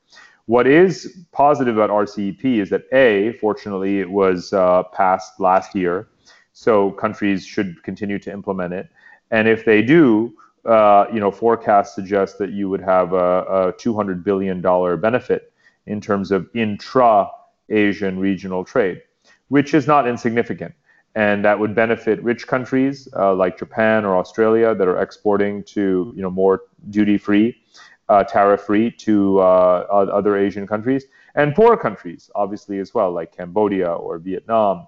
What 0.45 0.65
is 0.65 1.25
positive 1.31 1.77
about 1.77 1.89
RCEP 1.89 2.43
is 2.59 2.69
that 2.69 2.83
a 2.93 3.33
fortunately 3.33 3.99
it 3.99 4.09
was 4.09 4.53
uh, 4.53 4.83
passed 4.93 5.39
last 5.39 5.75
year, 5.75 6.07
so 6.53 6.91
countries 6.91 7.45
should 7.45 7.81
continue 7.83 8.17
to 8.19 8.31
implement 8.31 8.73
it, 8.73 8.89
and 9.31 9.47
if 9.47 9.65
they 9.65 9.81
do, 9.81 10.33
uh, 10.65 11.05
you 11.13 11.19
know, 11.19 11.31
forecasts 11.31 11.95
suggest 11.95 12.37
that 12.39 12.51
you 12.51 12.69
would 12.69 12.81
have 12.81 13.13
a, 13.13 13.69
a 13.69 13.73
200 13.77 14.23
billion 14.23 14.61
dollar 14.61 14.97
benefit 14.97 15.53
in 15.85 16.01
terms 16.01 16.31
of 16.31 16.47
intra 16.53 17.29
Asian 17.69 18.19
regional 18.19 18.63
trade, 18.63 19.01
which 19.49 19.73
is 19.73 19.85
not 19.87 20.07
insignificant 20.07 20.73
and 21.17 21.43
that 21.43 21.57
would 21.57 21.73
benefit 21.73 22.21
rich 22.21 22.45
countries 22.45 23.07
uh, 23.15 23.33
like 23.33 23.57
Japan 23.57 24.05
or 24.05 24.15
Australia 24.15 24.75
that 24.75 24.87
are 24.87 25.01
exporting 25.01 25.63
to 25.63 26.13
you 26.15 26.21
know 26.21 26.29
more 26.29 26.61
duty 26.91 27.17
free, 27.17 27.57
uh, 28.07 28.23
tariff 28.23 28.61
free 28.61 28.91
to 28.91 29.39
uh, 29.39 29.87
other 30.19 30.37
Asian 30.37 30.67
countries, 30.67 31.05
and 31.33 31.55
poor 31.55 31.75
countries 31.75 32.29
obviously 32.35 32.77
as 32.77 32.93
well 32.93 33.11
like 33.11 33.35
Cambodia 33.35 33.91
or 33.91 34.19
Vietnam, 34.19 34.85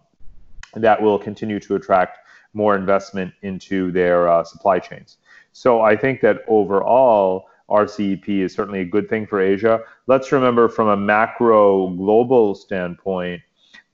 that 0.75 1.01
will 1.01 1.17
continue 1.17 1.59
to 1.59 1.73
attract 1.73 2.19
more 2.53 2.75
investment 2.75 3.33
into 3.41 3.91
their 3.91 4.29
uh, 4.29 4.43
supply 4.43 4.77
chains. 4.77 5.17
So 5.51 5.81
I 5.81 5.95
think 5.97 6.21
that 6.21 6.43
overall. 6.47 7.47
RCEP 7.69 8.27
is 8.27 8.51
certainly 8.51 8.79
a 8.79 8.85
good 8.95 9.07
thing 9.07 9.27
for 9.27 9.39
Asia. 9.39 9.81
Let's 10.07 10.31
remember 10.31 10.69
from 10.69 10.87
a 10.87 10.97
macro 10.97 11.89
global 11.89 12.55
standpoint, 12.55 13.43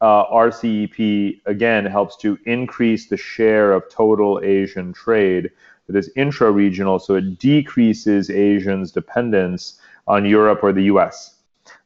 uh, 0.02 0.26
RCEP 0.28 1.42
again 1.46 1.86
helps 1.86 2.18
to 2.18 2.38
increase 2.46 3.08
the 3.08 3.18
share 3.18 3.72
of 3.74 3.90
total 3.90 4.42
Asian 4.44 4.94
trade 4.94 5.52
that 5.88 5.96
is 5.96 6.12
intra 6.16 6.52
regional, 6.52 7.00
so 7.00 7.16
it 7.16 7.40
decreases 7.40 8.30
Asians' 8.30 8.92
dependence 8.92 9.80
on 10.08 10.26
Europe 10.26 10.64
or 10.64 10.74
the 10.74 10.84
US. 10.84 11.36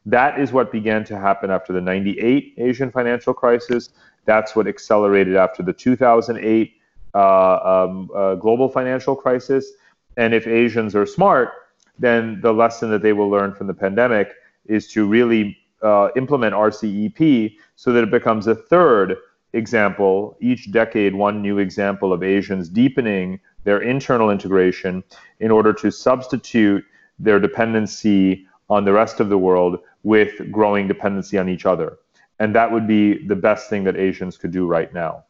That 0.06 0.40
is 0.40 0.52
what 0.52 0.72
began 0.72 1.04
to 1.06 1.18
happen 1.18 1.52
after 1.52 1.74
the 1.74 1.82
98 1.82 2.56
Asian 2.58 2.92
financial 2.92 3.34
crisis. 3.34 3.90
That's 4.26 4.56
what 4.56 4.68
accelerated 4.68 5.36
after 5.36 5.62
the 5.64 5.74
2008 5.74 6.74
uh, 7.14 7.20
um, 7.20 8.10
uh, 8.16 8.36
global 8.36 8.70
financial 8.70 9.16
crisis. 9.16 9.72
And 10.18 10.34
if 10.34 10.48
Asians 10.48 10.96
are 10.96 11.06
smart, 11.06 11.50
then 11.98 12.40
the 12.42 12.54
lesson 12.54 12.90
that 12.92 13.02
they 13.02 13.14
will 13.14 13.30
learn 13.30 13.54
from 13.54 13.68
the 13.68 13.74
pandemic 13.74 14.34
is 14.66 14.88
to 14.94 15.06
really 15.06 15.58
uh, 15.82 16.10
implement 16.16 16.54
RCEP 16.54 17.56
so 17.76 17.94
that 17.94 18.04
it 18.04 18.12
becomes 18.12 18.48
a 18.48 18.56
third 18.56 19.18
example, 19.54 20.38
each 20.40 20.72
decade, 20.72 21.16
one 21.16 21.42
new 21.42 21.58
example 21.58 22.14
of 22.14 22.24
Asians 22.24 22.70
deepening 22.70 23.40
their 23.64 23.82
internal 23.82 24.30
integration 24.30 25.04
in 25.40 25.52
order 25.52 25.74
to 25.74 25.92
substitute 25.92 26.84
their 27.18 27.40
dependency 27.40 28.46
on 28.70 28.86
the 28.86 28.94
rest 28.94 29.20
of 29.20 29.30
the 29.30 29.38
world 29.38 29.80
with 30.04 30.52
growing 30.52 30.88
dependency 30.88 31.38
on 31.38 31.50
each 31.50 31.66
other. 31.66 31.98
And 32.40 32.56
that 32.56 32.72
would 32.72 32.88
be 32.88 33.26
the 33.28 33.36
best 33.36 33.70
thing 33.70 33.84
that 33.84 33.98
Asians 33.98 34.38
could 34.38 34.52
do 34.52 34.66
right 34.66 34.94
now. 34.94 35.24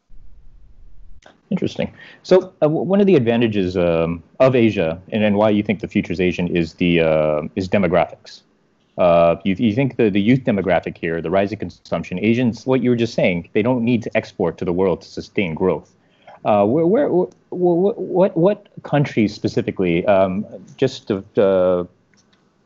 Interesting. 1.49 1.91
So, 2.21 2.53
uh, 2.61 2.69
one 2.69 3.01
of 3.01 3.07
the 3.07 3.15
advantages 3.15 3.75
um, 3.75 4.21
of 4.39 4.55
Asia, 4.55 5.01
and, 5.11 5.23
and 5.23 5.35
why 5.35 5.49
you 5.49 5.63
think 5.63 5.79
the 5.79 5.87
future 5.87 6.13
is 6.13 6.19
Asian, 6.19 6.55
is 6.55 6.75
the 6.75 6.99
uh, 6.99 7.41
is 7.55 7.67
demographics. 7.67 8.41
Uh, 8.99 9.39
you, 9.45 9.55
you 9.57 9.73
think 9.73 9.95
the, 9.95 10.09
the 10.09 10.19
youth 10.19 10.41
demographic 10.41 10.97
here, 10.97 11.21
the 11.21 11.29
rise 11.29 11.45
rising 11.45 11.57
consumption, 11.57 12.19
Asians, 12.19 12.65
what 12.65 12.83
you 12.83 12.89
were 12.89 12.97
just 12.97 13.13
saying, 13.13 13.49
they 13.53 13.61
don't 13.61 13.83
need 13.83 14.03
to 14.03 14.11
export 14.15 14.57
to 14.57 14.65
the 14.65 14.73
world 14.73 15.01
to 15.01 15.07
sustain 15.07 15.55
growth. 15.55 15.95
Uh, 16.43 16.65
where, 16.65 16.85
where, 16.85 17.09
what, 17.09 17.33
what, 17.97 18.35
what 18.35 18.67
countries 18.83 19.33
specifically, 19.33 20.05
um, 20.05 20.45
just 20.75 21.07
to 21.07 21.87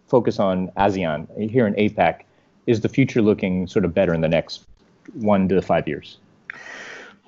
focus 0.08 0.40
on 0.40 0.70
ASEAN, 0.76 1.28
here 1.50 1.68
in 1.68 1.76
APAC, 1.76 2.22
is 2.66 2.82
the 2.82 2.90
future 2.90 3.22
looking 3.22 3.68
sort 3.68 3.86
of 3.86 3.94
better 3.94 4.14
in 4.14 4.22
the 4.22 4.28
next 4.28 4.66
one 5.14 5.48
to 5.50 5.62
five 5.62 5.88
years? 5.88 6.18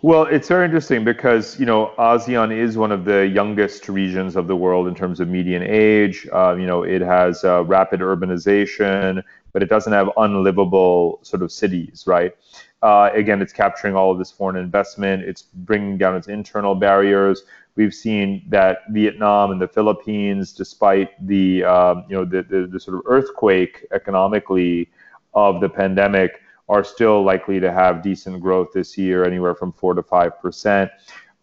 Well, 0.05 0.25
it's 0.25 0.49
very 0.49 0.65
interesting 0.65 1.03
because 1.03 1.59
you 1.59 1.65
know 1.65 1.91
ASEAN 1.97 2.55
is 2.55 2.77
one 2.77 2.91
of 2.91 3.05
the 3.05 3.25
youngest 3.25 3.89
regions 3.89 4.35
of 4.35 4.45
the 4.45 4.55
world 4.55 4.87
in 4.87 4.93
terms 4.93 5.19
of 5.19 5.27
median 5.29 5.63
age. 5.63 6.27
Uh, 6.31 6.55
you 6.55 6.67
know, 6.67 6.83
it 6.83 7.01
has 7.01 7.43
uh, 7.43 7.63
rapid 7.63 8.01
urbanization, 8.01 9.23
but 9.51 9.63
it 9.63 9.65
doesn't 9.67 9.93
have 9.93 10.11
unlivable 10.17 11.17
sort 11.23 11.41
of 11.41 11.51
cities, 11.51 12.03
right? 12.05 12.35
Uh, 12.83 13.09
again, 13.15 13.41
it's 13.41 13.51
capturing 13.51 13.95
all 13.95 14.11
of 14.11 14.19
this 14.19 14.29
foreign 14.29 14.57
investment. 14.57 15.23
It's 15.23 15.41
bringing 15.41 15.97
down 15.97 16.15
its 16.15 16.27
internal 16.27 16.75
barriers. 16.75 17.41
We've 17.75 17.91
seen 17.91 18.45
that 18.49 18.81
Vietnam 18.91 19.49
and 19.49 19.59
the 19.59 19.67
Philippines, 19.67 20.53
despite 20.53 21.09
the 21.25 21.63
um, 21.63 22.05
you 22.07 22.15
know 22.15 22.25
the, 22.25 22.43
the, 22.43 22.67
the 22.67 22.79
sort 22.79 22.97
of 22.97 23.01
earthquake 23.07 23.87
economically 23.91 24.87
of 25.33 25.61
the 25.61 25.69
pandemic 25.69 26.41
are 26.67 26.83
still 26.83 27.23
likely 27.23 27.59
to 27.59 27.71
have 27.71 28.01
decent 28.01 28.41
growth 28.41 28.69
this 28.73 28.97
year, 28.97 29.23
anywhere 29.23 29.55
from 29.55 29.71
4 29.71 29.93
to 29.93 30.01
5%. 30.01 30.89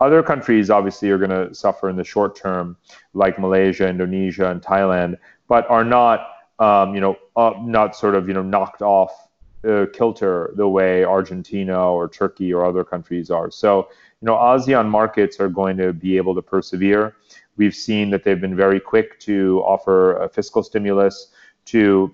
Other 0.01 0.23
countries 0.23 0.69
obviously 0.69 1.11
are 1.11 1.19
going 1.19 1.31
to 1.31 1.55
suffer 1.55 1.89
in 1.89 1.97
the 1.97 2.05
short 2.05 2.35
term, 2.35 2.77
like 3.15 3.39
Malaysia, 3.39 3.89
Indonesia, 3.89 4.51
and 4.51 4.61
Thailand, 4.61 5.17
but 5.47 5.69
are 5.71 5.85
not, 5.85 6.27
um, 6.59 6.95
you 6.95 7.01
know, 7.01 7.17
uh, 7.37 7.53
not 7.61 7.95
sort 7.95 8.17
of, 8.17 8.27
you 8.27 8.35
know, 8.35 8.43
knocked 8.43 8.83
off 8.83 9.29
uh, 9.65 9.87
kilter 9.93 10.53
the 10.57 10.69
way 10.69 11.05
Argentina 11.05 11.89
or 11.89 12.09
Turkey 12.09 12.53
or 12.53 12.65
other 12.65 12.83
countries 12.83 13.31
are. 13.31 13.49
So, 13.49 13.89
you 14.21 14.27
know, 14.27 14.35
ASEAN 14.35 14.89
markets 14.89 15.39
are 15.39 15.49
going 15.49 15.77
to 15.77 15.93
be 15.93 16.17
able 16.17 16.35
to 16.35 16.43
persevere. 16.43 17.15
We've 17.57 17.75
seen 17.75 18.11
that 18.11 18.25
they've 18.25 18.41
been 18.41 18.57
very 18.57 18.81
quick 18.81 19.21
to 19.21 19.63
offer 19.65 20.29
fiscal 20.33 20.65
stimulus, 20.65 21.29
to, 21.67 22.13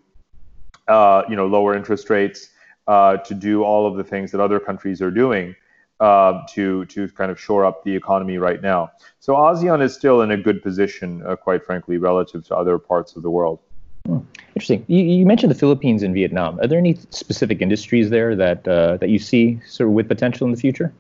uh, 0.89 1.23
you 1.27 1.37
know, 1.37 1.47
lower 1.47 1.75
interest 1.75 2.11
rates 2.11 2.51
uh, 2.89 3.19
to 3.19 3.35
do 3.35 3.63
all 3.63 3.87
of 3.87 3.97
the 3.97 4.03
things 4.03 4.33
that 4.33 4.41
other 4.41 4.59
countries 4.59 5.01
are 5.01 5.11
doing 5.11 5.55
uh, 6.01 6.43
to 6.49 6.85
to 6.87 7.09
kind 7.09 7.31
of 7.31 7.39
shore 7.39 7.65
up 7.65 7.85
the 7.85 7.95
economy 7.95 8.39
right 8.39 8.63
now. 8.63 8.91
So 9.21 9.35
ASEAN 9.35 9.83
is 9.83 9.95
still 9.95 10.23
in 10.23 10.31
a 10.31 10.37
good 10.37 10.63
position, 10.63 11.23
uh, 11.27 11.37
quite 11.37 11.65
frankly, 11.65 11.99
relative 11.99 12.45
to 12.47 12.57
other 12.57 12.79
parts 12.79 13.15
of 13.17 13.23
the 13.23 13.31
world. 13.31 13.61
Hmm. 14.07 14.19
Interesting. 14.55 14.85
You, 14.89 15.03
you, 15.03 15.27
mentioned 15.27 15.51
the 15.51 15.59
Philippines 15.59 16.03
and 16.03 16.15
Vietnam. 16.15 16.59
Are 16.61 16.67
there 16.67 16.79
any 16.79 16.95
specific 17.11 17.61
industries 17.61 18.11
there 18.11 18.35
that 18.37 18.67
uh, 18.67 18.97
that 18.99 19.11
you 19.11 19.19
see 19.19 19.61
sort 19.67 19.89
of 19.89 19.95
with 19.95 20.09
potential 20.09 20.47
in 20.47 20.53
the 20.53 20.59
future? 20.59 20.93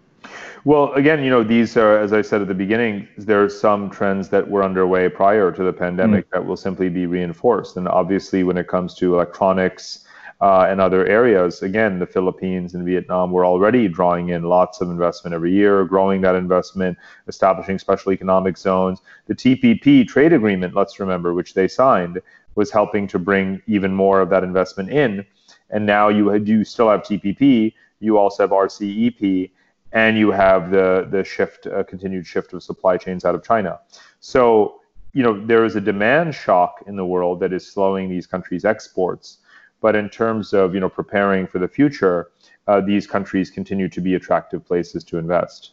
Well, 0.64 0.92
again, 0.94 1.22
you 1.22 1.30
know, 1.30 1.44
these 1.44 1.76
are, 1.76 1.98
as 1.98 2.12
I 2.12 2.20
said 2.20 2.42
at 2.42 2.48
the 2.48 2.54
beginning, 2.54 3.08
there 3.16 3.42
are 3.42 3.48
some 3.48 3.88
trends 3.88 4.28
that 4.30 4.50
were 4.50 4.64
underway 4.64 5.08
prior 5.08 5.52
to 5.52 5.62
the 5.62 5.72
pandemic 5.72 6.26
mm. 6.26 6.30
that 6.32 6.44
will 6.44 6.56
simply 6.56 6.88
be 6.88 7.06
reinforced. 7.06 7.76
And 7.76 7.88
obviously, 7.88 8.42
when 8.42 8.58
it 8.58 8.66
comes 8.66 8.94
to 8.96 9.14
electronics, 9.14 10.04
uh, 10.40 10.66
and 10.68 10.80
other 10.80 11.06
areas. 11.06 11.62
Again, 11.62 11.98
the 11.98 12.06
Philippines 12.06 12.74
and 12.74 12.84
Vietnam 12.84 13.32
were 13.32 13.44
already 13.44 13.88
drawing 13.88 14.28
in 14.28 14.44
lots 14.44 14.80
of 14.80 14.90
investment 14.90 15.34
every 15.34 15.52
year, 15.52 15.84
growing 15.84 16.20
that 16.20 16.34
investment, 16.34 16.96
establishing 17.26 17.78
special 17.78 18.12
economic 18.12 18.56
zones. 18.56 19.00
The 19.26 19.34
TPP 19.34 20.06
trade 20.06 20.32
agreement, 20.32 20.74
let's 20.74 21.00
remember, 21.00 21.34
which 21.34 21.54
they 21.54 21.66
signed, 21.66 22.20
was 22.54 22.70
helping 22.70 23.06
to 23.08 23.18
bring 23.18 23.60
even 23.66 23.92
more 23.92 24.20
of 24.20 24.30
that 24.30 24.44
investment 24.44 24.90
in. 24.90 25.24
And 25.70 25.84
now 25.84 26.08
you 26.08 26.32
you 26.34 26.64
still 26.64 26.88
have 26.88 27.02
TPP, 27.02 27.74
you 28.00 28.16
also 28.16 28.44
have 28.44 28.50
RCEP, 28.50 29.50
and 29.92 30.16
you 30.16 30.30
have 30.30 30.70
the 30.70 31.08
the 31.10 31.24
shift, 31.24 31.66
uh, 31.66 31.82
continued 31.82 32.26
shift 32.26 32.52
of 32.52 32.62
supply 32.62 32.96
chains 32.96 33.24
out 33.24 33.34
of 33.34 33.42
China. 33.42 33.80
So 34.20 34.80
you 35.12 35.22
know 35.22 35.44
there 35.46 35.64
is 35.64 35.76
a 35.76 35.80
demand 35.80 36.34
shock 36.34 36.84
in 36.86 36.96
the 36.96 37.04
world 37.04 37.40
that 37.40 37.52
is 37.52 37.66
slowing 37.66 38.08
these 38.08 38.26
countries' 38.26 38.64
exports. 38.64 39.38
But 39.80 39.94
in 39.96 40.08
terms 40.08 40.52
of 40.52 40.74
you 40.74 40.80
know 40.80 40.88
preparing 40.88 41.46
for 41.46 41.58
the 41.58 41.68
future, 41.68 42.30
uh, 42.66 42.80
these 42.80 43.06
countries 43.06 43.50
continue 43.50 43.88
to 43.88 44.00
be 44.00 44.14
attractive 44.14 44.64
places 44.64 45.04
to 45.04 45.18
invest. 45.18 45.72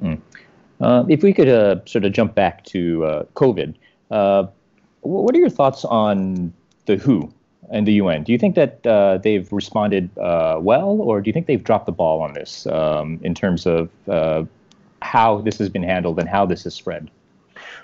Mm. 0.00 0.20
Uh, 0.80 1.04
if 1.08 1.22
we 1.22 1.32
could 1.32 1.48
uh, 1.48 1.76
sort 1.86 2.04
of 2.04 2.12
jump 2.12 2.34
back 2.34 2.64
to 2.66 3.04
uh, 3.04 3.24
COVID, 3.34 3.74
uh, 4.10 4.46
what 5.00 5.34
are 5.34 5.38
your 5.38 5.50
thoughts 5.50 5.84
on 5.84 6.52
the 6.86 6.96
WHO 6.96 7.32
and 7.70 7.86
the 7.86 7.94
UN? 7.94 8.22
Do 8.22 8.32
you 8.32 8.38
think 8.38 8.54
that 8.54 8.86
uh, 8.86 9.18
they've 9.18 9.50
responded 9.52 10.10
well, 10.16 11.00
or 11.00 11.20
do 11.20 11.28
you 11.28 11.32
think 11.32 11.46
they've 11.46 11.62
dropped 11.62 11.86
the 11.86 11.92
ball 11.92 12.22
on 12.22 12.32
this 12.34 12.66
um, 12.66 13.18
in 13.22 13.34
terms 13.34 13.66
of 13.66 13.90
how 15.02 15.40
this 15.40 15.58
has 15.58 15.68
been 15.68 15.82
handled 15.82 16.18
and 16.18 16.28
how 16.28 16.46
this 16.46 16.64
has 16.64 16.74
spread? 16.74 17.10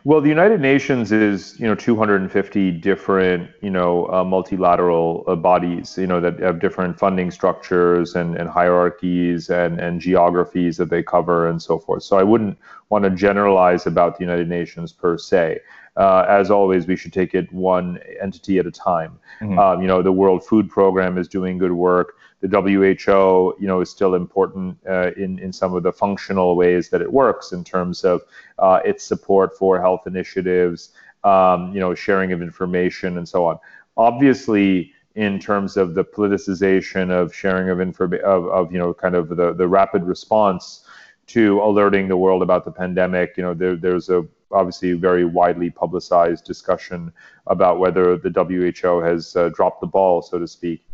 Well, 0.06 0.20
the 0.20 0.28
United 0.28 0.60
Nations 0.60 1.12
is 1.12 1.58
you 1.58 1.66
know 1.66 1.74
250 1.74 2.70
different 2.72 3.50
you 3.62 3.70
know 3.70 4.06
uh, 4.12 4.22
multilateral 4.22 5.24
uh, 5.26 5.34
bodies 5.34 5.96
you 5.96 6.06
know 6.06 6.20
that 6.20 6.40
have 6.40 6.60
different 6.60 6.98
funding 6.98 7.30
structures 7.30 8.14
and, 8.14 8.36
and 8.36 8.50
hierarchies 8.50 9.48
and, 9.48 9.80
and 9.80 10.02
geographies 10.02 10.76
that 10.76 10.90
they 10.90 11.02
cover 11.02 11.48
and 11.48 11.62
so 11.62 11.78
forth. 11.78 12.02
So 12.02 12.18
I 12.18 12.22
wouldn't 12.22 12.58
want 12.90 13.04
to 13.04 13.10
generalize 13.10 13.86
about 13.86 14.18
the 14.18 14.24
United 14.24 14.46
Nations 14.46 14.92
per 14.92 15.16
se. 15.16 15.60
Uh, 15.96 16.26
as 16.28 16.50
always, 16.50 16.86
we 16.86 16.96
should 16.96 17.12
take 17.12 17.34
it 17.34 17.50
one 17.52 17.98
entity 18.20 18.58
at 18.58 18.66
a 18.66 18.70
time. 18.70 19.18
Mm-hmm. 19.40 19.58
Um, 19.58 19.80
you 19.80 19.86
know, 19.86 20.02
the 20.02 20.12
World 20.12 20.44
Food 20.44 20.68
Program 20.68 21.16
is 21.16 21.28
doing 21.28 21.56
good 21.56 21.72
work. 21.72 22.16
The 22.44 22.60
WHO, 22.60 23.56
you 23.58 23.66
know, 23.66 23.80
is 23.80 23.88
still 23.88 24.14
important 24.14 24.76
uh, 24.86 25.12
in 25.16 25.38
in 25.38 25.50
some 25.50 25.74
of 25.74 25.82
the 25.82 25.92
functional 25.92 26.56
ways 26.56 26.90
that 26.90 27.00
it 27.00 27.10
works 27.10 27.52
in 27.52 27.64
terms 27.64 28.04
of 28.04 28.20
uh, 28.58 28.80
its 28.84 29.02
support 29.02 29.56
for 29.56 29.80
health 29.80 30.06
initiatives, 30.06 30.90
um, 31.24 31.72
you 31.72 31.80
know, 31.80 31.94
sharing 31.94 32.32
of 32.32 32.42
information 32.42 33.16
and 33.16 33.26
so 33.26 33.46
on. 33.46 33.58
Obviously, 33.96 34.92
in 35.14 35.38
terms 35.38 35.76
of 35.76 35.94
the 35.94 36.04
politicization 36.04 37.10
of 37.10 37.34
sharing 37.34 37.70
of 37.70 37.80
information 37.80 38.24
of, 38.26 38.46
of 38.48 38.72
you 38.72 38.78
know 38.78 38.92
kind 38.92 39.14
of 39.14 39.28
the, 39.28 39.54
the 39.54 39.66
rapid 39.66 40.02
response 40.04 40.84
to 41.26 41.62
alerting 41.62 42.08
the 42.08 42.16
world 42.16 42.42
about 42.42 42.64
the 42.64 42.70
pandemic 42.70 43.34
you 43.36 43.42
know 43.42 43.54
there, 43.54 43.76
there's 43.76 44.08
a 44.10 44.26
obviously 44.52 44.92
very 44.92 45.24
widely 45.24 45.70
publicized 45.70 46.44
discussion 46.44 47.12
about 47.46 47.78
whether 47.78 48.16
the 48.16 48.30
WHO 48.30 49.00
has 49.00 49.34
uh, 49.36 49.48
dropped 49.50 49.80
the 49.80 49.86
ball 49.86 50.20
so 50.20 50.38
to 50.38 50.46
speak 50.46 50.84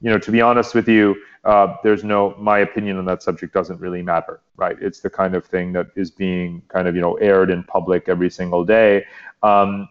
you 0.00 0.10
know 0.10 0.18
to 0.18 0.30
be 0.30 0.40
honest 0.40 0.74
with 0.74 0.88
you 0.88 1.16
uh, 1.44 1.76
there's 1.82 2.04
no 2.04 2.34
my 2.38 2.58
opinion 2.58 2.96
on 2.96 3.04
that 3.04 3.22
subject 3.22 3.52
doesn't 3.52 3.80
really 3.80 4.02
matter 4.02 4.40
right 4.56 4.76
it's 4.80 5.00
the 5.00 5.10
kind 5.10 5.34
of 5.34 5.44
thing 5.44 5.72
that 5.72 5.86
is 5.96 6.10
being 6.10 6.62
kind 6.68 6.88
of 6.88 6.94
you 6.94 7.00
know 7.00 7.14
aired 7.14 7.50
in 7.50 7.62
public 7.64 8.08
every 8.08 8.30
single 8.30 8.64
day 8.64 9.04
um, 9.42 9.88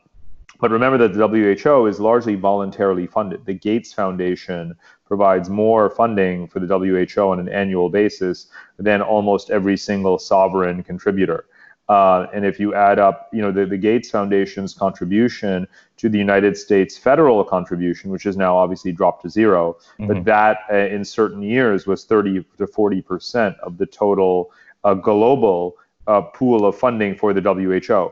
but 0.59 0.71
remember 0.71 0.97
that 0.97 1.13
the 1.13 1.27
WHO 1.27 1.85
is 1.87 1.99
largely 1.99 2.35
voluntarily 2.35 3.07
funded. 3.07 3.45
The 3.45 3.53
Gates 3.53 3.93
Foundation 3.93 4.73
provides 5.05 5.49
more 5.49 5.89
funding 5.89 6.47
for 6.47 6.59
the 6.59 6.67
WHO 6.67 7.21
on 7.21 7.39
an 7.39 7.49
annual 7.49 7.89
basis 7.89 8.47
than 8.77 9.01
almost 9.01 9.49
every 9.49 9.77
single 9.77 10.17
sovereign 10.17 10.83
contributor. 10.83 11.45
Uh, 11.87 12.25
and 12.33 12.45
if 12.45 12.59
you 12.59 12.73
add 12.73 12.97
up, 12.97 13.29
you 13.31 13.41
know, 13.41 13.51
the, 13.51 13.65
the 13.65 13.77
Gates 13.77 14.09
Foundation's 14.09 14.73
contribution 14.73 15.67
to 15.97 16.09
the 16.09 16.17
United 16.17 16.57
States 16.57 16.97
federal 16.97 17.43
contribution, 17.43 18.09
which 18.09 18.25
is 18.25 18.35
now 18.35 18.57
obviously 18.57 18.91
dropped 18.91 19.21
to 19.21 19.29
0 19.29 19.77
mm-hmm. 19.99 20.07
but 20.07 20.25
that 20.25 20.59
uh, 20.71 20.75
in 20.75 21.05
certain 21.05 21.41
years 21.41 21.85
was 21.85 22.05
30 22.05 22.43
to 22.57 22.65
40 22.65 23.01
percent 23.01 23.55
of 23.61 23.77
the 23.77 23.85
total 23.85 24.51
uh, 24.83 24.93
global 24.95 25.77
uh, 26.07 26.21
pool 26.21 26.65
of 26.65 26.77
funding 26.77 27.15
for 27.15 27.33
the 27.33 27.41
WHO. 27.41 28.11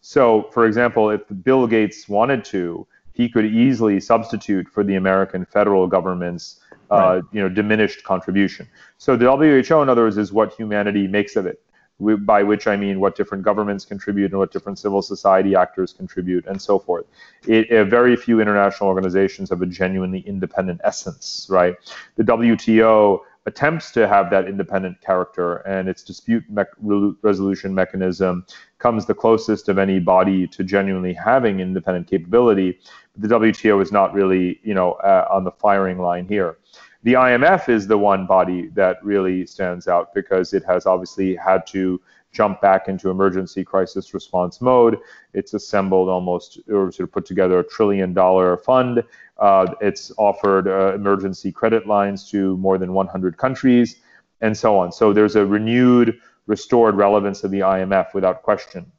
So, 0.00 0.48
for 0.52 0.66
example, 0.66 1.10
if 1.10 1.20
Bill 1.42 1.66
Gates 1.66 2.08
wanted 2.08 2.44
to, 2.46 2.86
he 3.12 3.28
could 3.28 3.44
easily 3.44 4.00
substitute 4.00 4.66
for 4.68 4.82
the 4.82 4.94
American 4.94 5.44
federal 5.44 5.86
government's 5.86 6.60
uh, 6.90 6.96
right. 6.96 7.22
you 7.32 7.40
know, 7.40 7.48
diminished 7.48 8.02
contribution. 8.02 8.66
So 8.98 9.16
the 9.16 9.30
WHO, 9.30 9.82
in 9.82 9.88
other 9.88 10.04
words, 10.04 10.16
is 10.16 10.32
what 10.32 10.54
humanity 10.54 11.06
makes 11.06 11.36
of 11.36 11.46
it, 11.46 11.62
by 12.00 12.42
which 12.42 12.66
I 12.66 12.76
mean 12.76 13.00
what 13.00 13.16
different 13.16 13.44
governments 13.44 13.84
contribute 13.84 14.30
and 14.30 14.38
what 14.38 14.52
different 14.52 14.78
civil 14.78 15.02
society 15.02 15.54
actors 15.54 15.92
contribute 15.92 16.46
and 16.46 16.60
so 16.60 16.78
forth. 16.78 17.06
It, 17.46 17.70
uh, 17.70 17.84
very 17.84 18.16
few 18.16 18.40
international 18.40 18.88
organizations 18.88 19.50
have 19.50 19.62
a 19.62 19.66
genuinely 19.66 20.20
independent 20.20 20.80
essence, 20.84 21.46
right? 21.50 21.74
The 22.16 22.24
WTO 22.24 23.20
attempts 23.46 23.90
to 23.90 24.06
have 24.06 24.30
that 24.30 24.46
independent 24.46 25.00
character 25.00 25.56
and 25.58 25.88
its 25.88 26.02
dispute 26.02 26.44
me- 26.50 27.14
resolution 27.22 27.74
mechanism 27.74 28.44
comes 28.78 29.06
the 29.06 29.14
closest 29.14 29.68
of 29.68 29.78
any 29.78 29.98
body 29.98 30.46
to 30.46 30.62
genuinely 30.62 31.14
having 31.14 31.60
independent 31.60 32.06
capability. 32.06 32.78
But 33.16 33.28
the 33.28 33.34
WTO 33.36 33.82
is 33.82 33.92
not 33.92 34.12
really, 34.12 34.60
you 34.62 34.74
know, 34.74 34.92
uh, 34.92 35.26
on 35.30 35.44
the 35.44 35.52
firing 35.52 35.98
line 35.98 36.26
here. 36.28 36.58
The 37.02 37.14
IMF 37.14 37.68
is 37.68 37.86
the 37.86 37.98
one 37.98 38.26
body 38.26 38.68
that 38.74 39.02
really 39.02 39.46
stands 39.46 39.88
out 39.88 40.12
because 40.14 40.52
it 40.52 40.64
has 40.64 40.84
obviously 40.86 41.34
had 41.34 41.66
to 41.68 42.00
jump 42.32 42.60
back 42.60 42.88
into 42.88 43.10
emergency 43.10 43.64
crisis 43.64 44.14
response 44.14 44.60
mode. 44.60 44.98
It's 45.34 45.54
assembled 45.54 46.08
almost 46.08 46.60
or 46.68 46.92
sort 46.92 47.08
of 47.08 47.12
put 47.12 47.24
together 47.24 47.58
a 47.58 47.64
trillion 47.64 48.12
dollar 48.12 48.56
fund 48.58 49.02
uh, 49.40 49.74
it's 49.80 50.12
offered 50.18 50.68
uh, 50.68 50.94
emergency 50.94 51.50
credit 51.50 51.86
lines 51.86 52.30
to 52.30 52.56
more 52.58 52.76
than 52.76 52.92
100 52.92 53.38
countries, 53.38 53.96
and 54.42 54.56
so 54.56 54.78
on. 54.78 54.92
So 54.92 55.12
there's 55.12 55.34
a 55.34 55.44
renewed, 55.44 56.18
restored 56.46 56.94
relevance 56.94 57.42
of 57.42 57.50
the 57.50 57.60
IMF 57.60 58.12
without 58.12 58.42
question. 58.42 58.90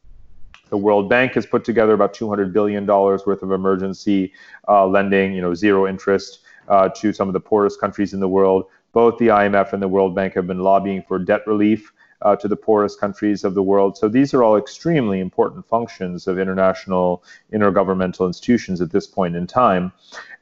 The 0.70 0.78
World 0.78 1.10
Bank 1.10 1.34
has 1.34 1.46
put 1.46 1.64
together 1.64 1.94
about 1.94 2.14
200 2.14 2.52
billion 2.52 2.86
dollars 2.86 3.26
worth 3.26 3.44
of 3.44 3.52
emergency 3.52 4.34
uh, 4.68 4.88
lending, 4.88 5.34
you 5.34 5.42
know, 5.42 5.54
zero 5.54 5.88
interest 5.88 6.40
uh, 6.72 6.90
to 6.90 7.14
some 7.14 7.28
of 7.28 7.34
the 7.34 7.40
poorest 7.40 7.80
countries 7.80 8.14
in 8.14 8.20
the 8.20 8.28
world. 8.28 8.66
Both 8.94 9.20
the 9.20 9.28
IMF 9.28 9.74
and 9.74 9.82
the 9.82 9.88
World 9.88 10.16
Bank 10.16 10.34
have 10.34 10.48
been 10.48 10.60
lobbying 10.60 11.04
for 11.08 11.20
debt 11.20 11.46
relief 11.46 11.92
uh, 12.22 12.36
to 12.38 12.48
the 12.48 12.56
poorest 12.56 13.00
countries 13.00 13.44
of 13.44 13.56
the 13.56 13.64
world. 13.64 13.98
So 13.98 14.08
these 14.08 14.34
are 14.34 14.44
all 14.44 14.56
extremely 14.56 15.20
important 15.20 15.68
functions 15.68 16.28
of 16.28 16.40
international 16.40 17.24
intergovernmental 17.52 18.26
institutions 18.26 18.80
at 18.80 18.92
this 18.92 19.06
point 19.06 19.36
in 19.36 19.48
time. 19.48 19.92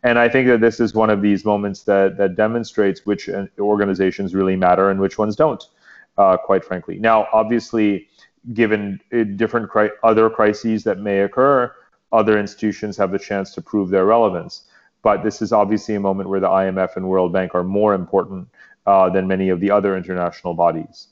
And 0.04 0.20
I 0.20 0.30
think 0.30 0.48
that 0.48 0.62
this 0.62 0.80
is 0.80 0.94
one 0.94 1.10
of 1.10 1.22
these 1.22 1.46
moments 1.46 1.84
that, 1.84 2.18
that 2.18 2.36
demonstrates 2.36 3.06
which 3.06 3.28
uh, 3.28 3.48
organizations 3.60 4.36
really 4.36 4.56
matter 4.56 4.90
and 4.90 5.00
which 5.00 5.18
ones 5.18 5.36
don't, 5.36 5.64
uh, 6.18 6.38
quite 6.38 6.64
frankly. 6.64 7.00
Now, 7.00 7.28
obviously, 7.34 8.08
given 8.54 9.00
uh, 9.12 9.24
different 9.36 9.70
cri- 9.70 9.92
other 10.04 10.30
crises 10.30 10.84
that 10.84 11.00
may 11.00 11.22
occur, 11.22 11.74
other 12.12 12.40
institutions 12.40 12.98
have 12.98 13.12
the 13.12 13.20
chance 13.20 13.54
to 13.54 13.62
prove 13.62 13.90
their 13.90 14.06
relevance. 14.06 14.69
But 15.02 15.24
this 15.24 15.42
is 15.42 15.54
obviously 15.54 15.96
a 15.96 16.00
moment 16.00 16.30
where 16.30 16.40
the 16.40 16.50
IMF 16.50 16.96
and 16.96 17.08
World 17.08 17.32
Bank 17.32 17.56
are 17.56 17.64
more 17.64 17.94
important 17.94 18.48
uh, 18.86 19.10
than 19.10 19.28
many 19.28 19.50
of 19.50 19.60
the 19.60 19.72
other 19.72 19.96
international 19.96 20.54
bodies. 20.54 21.08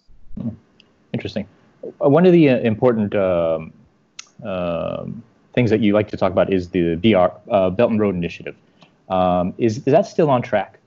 Interesting. 1.13 1.47
Uh, 1.83 2.09
one 2.09 2.25
of 2.25 2.33
the 2.33 2.49
uh, 2.49 2.57
important 2.59 3.15
um, 3.15 3.71
um, 4.43 5.23
things 5.53 5.69
that 5.69 5.79
you 5.79 5.93
like 5.93 6.09
to 6.09 6.17
talk 6.17 6.31
about 6.31 6.51
is 6.51 6.69
the 6.69 6.95
BR 6.95 7.27
uh, 7.51 7.69
Belt 7.69 7.91
and 7.91 7.99
Road 7.99 8.15
Initiative. 8.15 8.55
Um, 9.09 9.53
is 9.57 9.77
is 9.77 9.85
that 9.85 10.05
still 10.05 10.29
on 10.29 10.41
track? 10.41 10.79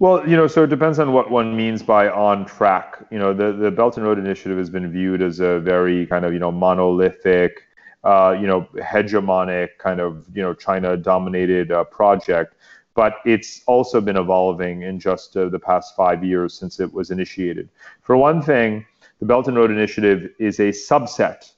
Well, 0.00 0.28
you 0.28 0.36
know, 0.36 0.48
so 0.48 0.64
it 0.64 0.70
depends 0.70 0.98
on 0.98 1.12
what 1.12 1.30
one 1.30 1.56
means 1.56 1.82
by 1.82 2.08
on 2.08 2.46
track. 2.46 2.96
You 3.10 3.18
know, 3.18 3.32
the 3.32 3.52
the 3.52 3.70
Belt 3.70 3.96
and 3.96 4.04
Road 4.04 4.18
Initiative 4.18 4.58
has 4.58 4.68
been 4.68 4.90
viewed 4.90 5.22
as 5.22 5.40
a 5.40 5.60
very 5.60 6.06
kind 6.06 6.24
of 6.24 6.32
you 6.32 6.38
know 6.38 6.50
monolithic, 6.50 7.62
uh, 8.04 8.36
you 8.38 8.46
know, 8.46 8.68
hegemonic 8.76 9.70
kind 9.78 10.00
of 10.00 10.24
you 10.34 10.42
know 10.42 10.54
China 10.54 10.96
dominated 10.96 11.72
uh, 11.72 11.84
project 11.84 12.54
but 12.94 13.16
it's 13.24 13.62
also 13.66 14.00
been 14.00 14.16
evolving 14.16 14.82
in 14.82 14.98
just 14.98 15.36
uh, 15.36 15.48
the 15.48 15.58
past 15.58 15.96
five 15.96 16.24
years 16.24 16.54
since 16.54 16.78
it 16.78 16.92
was 16.92 17.10
initiated. 17.10 17.68
For 18.02 18.16
one 18.16 18.40
thing, 18.40 18.86
the 19.18 19.26
Belt 19.26 19.48
and 19.48 19.56
Road 19.56 19.70
Initiative 19.70 20.30
is 20.38 20.60
a 20.60 20.68
subset 20.68 21.52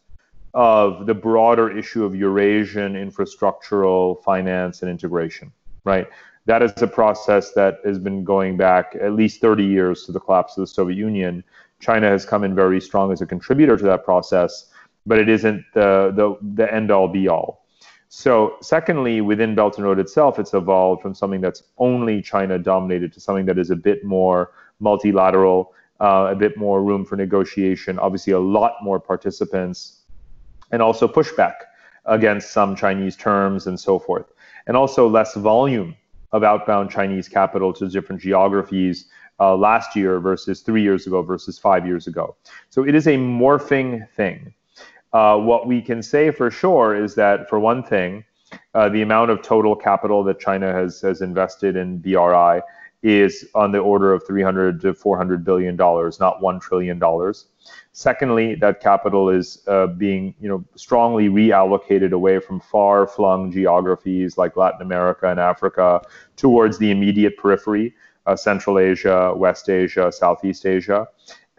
of 0.55 1.07
the 1.07 1.15
broader 1.15 1.77
issue 1.77 2.05
of 2.05 2.15
Eurasian 2.15 2.95
infrastructural 2.95 4.23
finance 4.23 4.81
and 4.81 4.91
integration, 4.91 5.53
right? 5.85 6.09
That 6.47 6.63
is 6.63 6.73
a 6.81 6.87
process 6.87 7.53
that 7.53 7.81
has 7.85 7.99
been 7.99 8.25
going 8.25 8.57
back 8.57 8.97
at 9.01 9.13
least 9.13 9.41
30 9.41 9.65
years 9.65 10.05
to 10.05 10.13
the 10.13 10.21
collapse 10.21 10.57
of 10.57 10.63
the 10.63 10.67
Soviet 10.67 10.97
Union. 10.97 11.45
China 11.81 12.09
has 12.09 12.25
come 12.25 12.45
in 12.45 12.55
very 12.55 12.81
strong 12.81 13.13
as 13.13 13.21
a 13.21 13.27
contributor 13.27 13.77
to 13.77 13.85
that 13.85 14.05
process, 14.05 14.71
but 15.07 15.19
it 15.19 15.29
isn't 15.29 15.65
the, 15.75 16.13
the, 16.15 16.37
the 16.55 16.73
end 16.75 16.91
all 16.91 17.09
be 17.09 17.29
all. 17.29 17.65
So, 18.09 18.57
secondly, 18.61 19.21
within 19.21 19.55
Belt 19.55 19.77
and 19.77 19.87
Road 19.87 19.99
itself, 19.99 20.39
it's 20.39 20.55
evolved 20.55 21.03
from 21.03 21.15
something 21.15 21.41
that's 21.41 21.63
only 21.79 22.23
China 22.23 22.59
dominated 22.59 23.13
to 23.15 23.21
something 23.21 23.47
that 23.47 23.59
is 23.59 23.71
a 23.71 23.77
bit 23.77 24.05
more 24.05 24.53
multilateral, 24.81 25.73
uh, 26.01 26.29
a 26.31 26.35
bit 26.35 26.57
more 26.57 26.83
room 26.83 27.05
for 27.05 27.17
negotiation, 27.17 27.99
obviously, 27.99 28.33
a 28.33 28.39
lot 28.39 28.75
more 28.83 29.01
participants, 29.01 30.03
and 30.71 30.81
also 30.83 31.09
pushback 31.09 31.55
against 32.07 32.53
some 32.53 32.77
Chinese 32.77 33.17
terms 33.17 33.67
and 33.67 33.79
so 33.79 33.99
forth. 33.99 34.33
And 34.67 34.77
also 34.77 35.09
less 35.09 35.35
volume 35.35 35.97
of 36.33 36.45
outbound 36.45 36.91
Chinese 36.91 37.29
capital 37.29 37.73
to 37.73 37.89
different 37.89 38.21
geographies 38.21 39.07
uh, 39.41 39.57
last 39.57 39.97
year 39.97 40.21
versus 40.21 40.61
three 40.61 40.83
years 40.83 41.07
ago 41.07 41.23
versus 41.23 41.59
five 41.59 41.87
years 41.87 42.07
ago. 42.07 42.37
So 42.71 42.85
it 42.85 42.95
is 42.95 43.07
a 43.07 43.17
morphing 43.17 44.09
thing. 44.11 44.55
Uh, 45.13 45.39
what 45.39 45.67
we 45.67 45.81
can 45.81 46.03
say 46.03 46.31
for 46.31 46.51
sure 46.51 46.95
is 46.95 47.15
that, 47.15 47.49
for 47.49 47.59
one 47.59 47.83
thing, 47.83 48.25
uh, 48.75 48.89
the 48.89 49.03
amount 49.03 49.31
of 49.31 49.43
total 49.43 49.75
capital 49.75 50.23
that 50.25 50.39
China 50.39 50.73
has, 50.73 51.01
has 51.01 51.21
invested 51.21 51.77
in 51.77 51.99
BRI 51.99 52.61
is 53.03 53.47
on 53.55 53.73
the 53.73 53.79
order 53.79 54.13
of 54.13 54.27
300 54.27 54.81
to 54.81 54.95
400 54.95 55.45
billion 55.45 55.77
dollars, 55.77 56.19
not 56.19 56.43
one 56.43 56.59
trillion 56.59 56.99
dollars. 56.99 57.47
Secondly, 57.93 58.55
that 58.57 58.81
capital 58.81 59.31
is 59.31 59.63
uh, 59.69 59.87
being, 59.87 60.35
you 60.41 60.49
know, 60.49 60.65
strongly 60.75 61.29
reallocated 61.29 62.13
away 62.13 62.39
from 62.39 62.61
far-flung 62.61 63.51
geographies 63.51 64.37
like 64.37 64.57
Latin 64.57 64.83
America 64.83 65.29
and 65.31 65.41
Africa 65.41 66.03
towards 66.37 66.79
the 66.79 66.91
immediate 66.91 67.37
periphery, 67.37 67.95
uh, 68.27 68.37
Central 68.37 68.79
Asia, 68.79 69.33
West 69.35 69.69
Asia, 69.69 70.11
Southeast 70.13 70.67
Asia, 70.67 71.07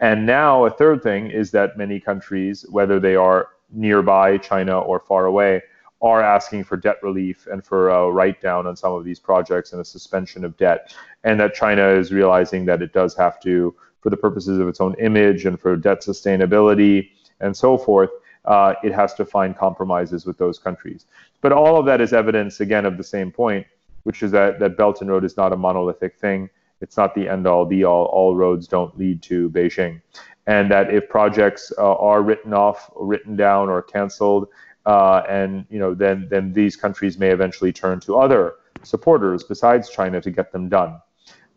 and 0.00 0.26
now 0.26 0.64
a 0.64 0.70
third 0.70 1.02
thing 1.02 1.30
is 1.30 1.50
that 1.52 1.76
many 1.76 2.00
countries, 2.00 2.64
whether 2.70 3.00
they 3.00 3.16
are 3.16 3.48
nearby 3.70 4.38
China 4.38 4.80
or 4.80 5.00
far 5.00 5.26
away, 5.26 5.62
are 6.00 6.22
asking 6.22 6.62
for 6.64 6.76
debt 6.76 6.96
relief 7.02 7.48
and 7.50 7.64
for 7.64 7.88
a 7.90 8.10
write 8.10 8.40
down 8.40 8.66
on 8.66 8.76
some 8.76 8.92
of 8.92 9.04
these 9.04 9.18
projects 9.18 9.72
and 9.72 9.80
a 9.80 9.84
suspension 9.84 10.44
of 10.44 10.56
debt. 10.56 10.94
And 11.24 11.40
that 11.40 11.54
China 11.54 11.88
is 11.88 12.12
realizing 12.12 12.64
that 12.66 12.82
it 12.82 12.92
does 12.92 13.16
have 13.16 13.40
to, 13.40 13.74
for 14.00 14.10
the 14.10 14.16
purposes 14.16 14.58
of 14.60 14.68
its 14.68 14.80
own 14.80 14.94
image 15.00 15.44
and 15.44 15.58
for 15.58 15.76
debt 15.76 16.02
sustainability 16.02 17.10
and 17.40 17.56
so 17.56 17.76
forth, 17.76 18.10
uh, 18.44 18.74
it 18.84 18.92
has 18.92 19.14
to 19.14 19.24
find 19.24 19.56
compromises 19.56 20.24
with 20.24 20.38
those 20.38 20.58
countries. 20.58 21.06
But 21.40 21.52
all 21.52 21.76
of 21.78 21.86
that 21.86 22.00
is 22.00 22.12
evidence, 22.12 22.60
again, 22.60 22.86
of 22.86 22.96
the 22.96 23.04
same 23.04 23.32
point, 23.32 23.66
which 24.04 24.22
is 24.22 24.30
that, 24.30 24.60
that 24.60 24.76
Belt 24.76 25.00
and 25.00 25.10
Road 25.10 25.24
is 25.24 25.36
not 25.36 25.52
a 25.52 25.56
monolithic 25.56 26.16
thing. 26.16 26.48
It's 26.80 26.96
not 26.96 27.14
the 27.14 27.28
end 27.28 27.46
all 27.46 27.64
be 27.64 27.84
all. 27.84 28.06
All 28.06 28.36
roads 28.36 28.66
don't 28.68 28.96
lead 28.98 29.22
to 29.22 29.50
Beijing. 29.50 30.00
And 30.46 30.70
that 30.70 30.92
if 30.92 31.08
projects 31.08 31.72
uh, 31.76 31.94
are 31.96 32.22
written 32.22 32.54
off, 32.54 32.90
written 32.96 33.36
down, 33.36 33.68
or 33.68 33.82
canceled, 33.82 34.48
uh, 34.86 35.22
and 35.28 35.66
you 35.68 35.78
know, 35.78 35.94
then 35.94 36.26
then 36.30 36.52
these 36.52 36.76
countries 36.76 37.18
may 37.18 37.28
eventually 37.28 37.72
turn 37.72 38.00
to 38.00 38.16
other 38.16 38.54
supporters 38.82 39.44
besides 39.44 39.90
China 39.90 40.20
to 40.20 40.30
get 40.30 40.52
them 40.52 40.68
done. 40.68 41.00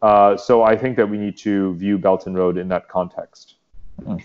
Uh, 0.01 0.36
so 0.36 0.63
I 0.63 0.75
think 0.75 0.97
that 0.97 1.07
we 1.07 1.17
need 1.17 1.38
to 1.38 1.75
view 1.75 1.97
Belt 1.97 2.25
and 2.25 2.36
Road 2.36 2.57
in 2.57 2.67
that 2.69 2.88
context. 2.88 3.55
Hmm. 4.03 4.17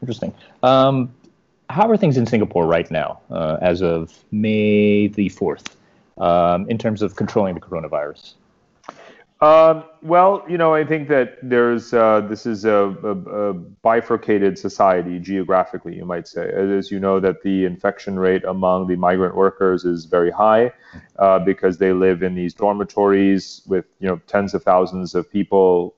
Interesting. 0.00 0.34
Um, 0.62 1.14
how 1.70 1.88
are 1.88 1.96
things 1.96 2.16
in 2.16 2.26
Singapore 2.26 2.66
right 2.66 2.90
now, 2.90 3.20
uh, 3.30 3.56
as 3.62 3.82
of 3.82 4.12
May 4.32 5.06
the 5.06 5.30
4th, 5.30 5.76
um, 6.18 6.68
in 6.68 6.76
terms 6.76 7.02
of 7.02 7.16
controlling 7.16 7.54
the 7.54 7.60
coronavirus? 7.60 8.34
Um, 9.42 9.82
well, 10.02 10.44
you 10.48 10.56
know, 10.56 10.72
I 10.72 10.84
think 10.84 11.08
that 11.08 11.36
there's 11.42 11.92
uh, 11.92 12.20
this 12.20 12.46
is 12.46 12.64
a, 12.64 12.96
a, 13.02 13.10
a, 13.10 13.52
bifurcated 13.52 14.56
society 14.56 15.18
geographically, 15.18 15.96
you 15.96 16.04
might 16.04 16.28
say. 16.28 16.48
As 16.48 16.92
you 16.92 17.00
know, 17.00 17.18
that 17.18 17.42
the 17.42 17.64
infection 17.64 18.20
rate 18.20 18.44
among 18.44 18.86
the 18.86 18.94
migrant 18.94 19.34
workers 19.34 19.84
is 19.84 20.04
very 20.04 20.30
high 20.30 20.70
uh, 21.18 21.40
because 21.40 21.76
they 21.78 21.92
live 21.92 22.22
in 22.22 22.36
these 22.36 22.54
dormitories 22.54 23.62
with 23.66 23.84
you 23.98 24.06
know 24.06 24.20
tens 24.28 24.54
of 24.54 24.62
thousands 24.62 25.12
of 25.16 25.28
people 25.28 25.96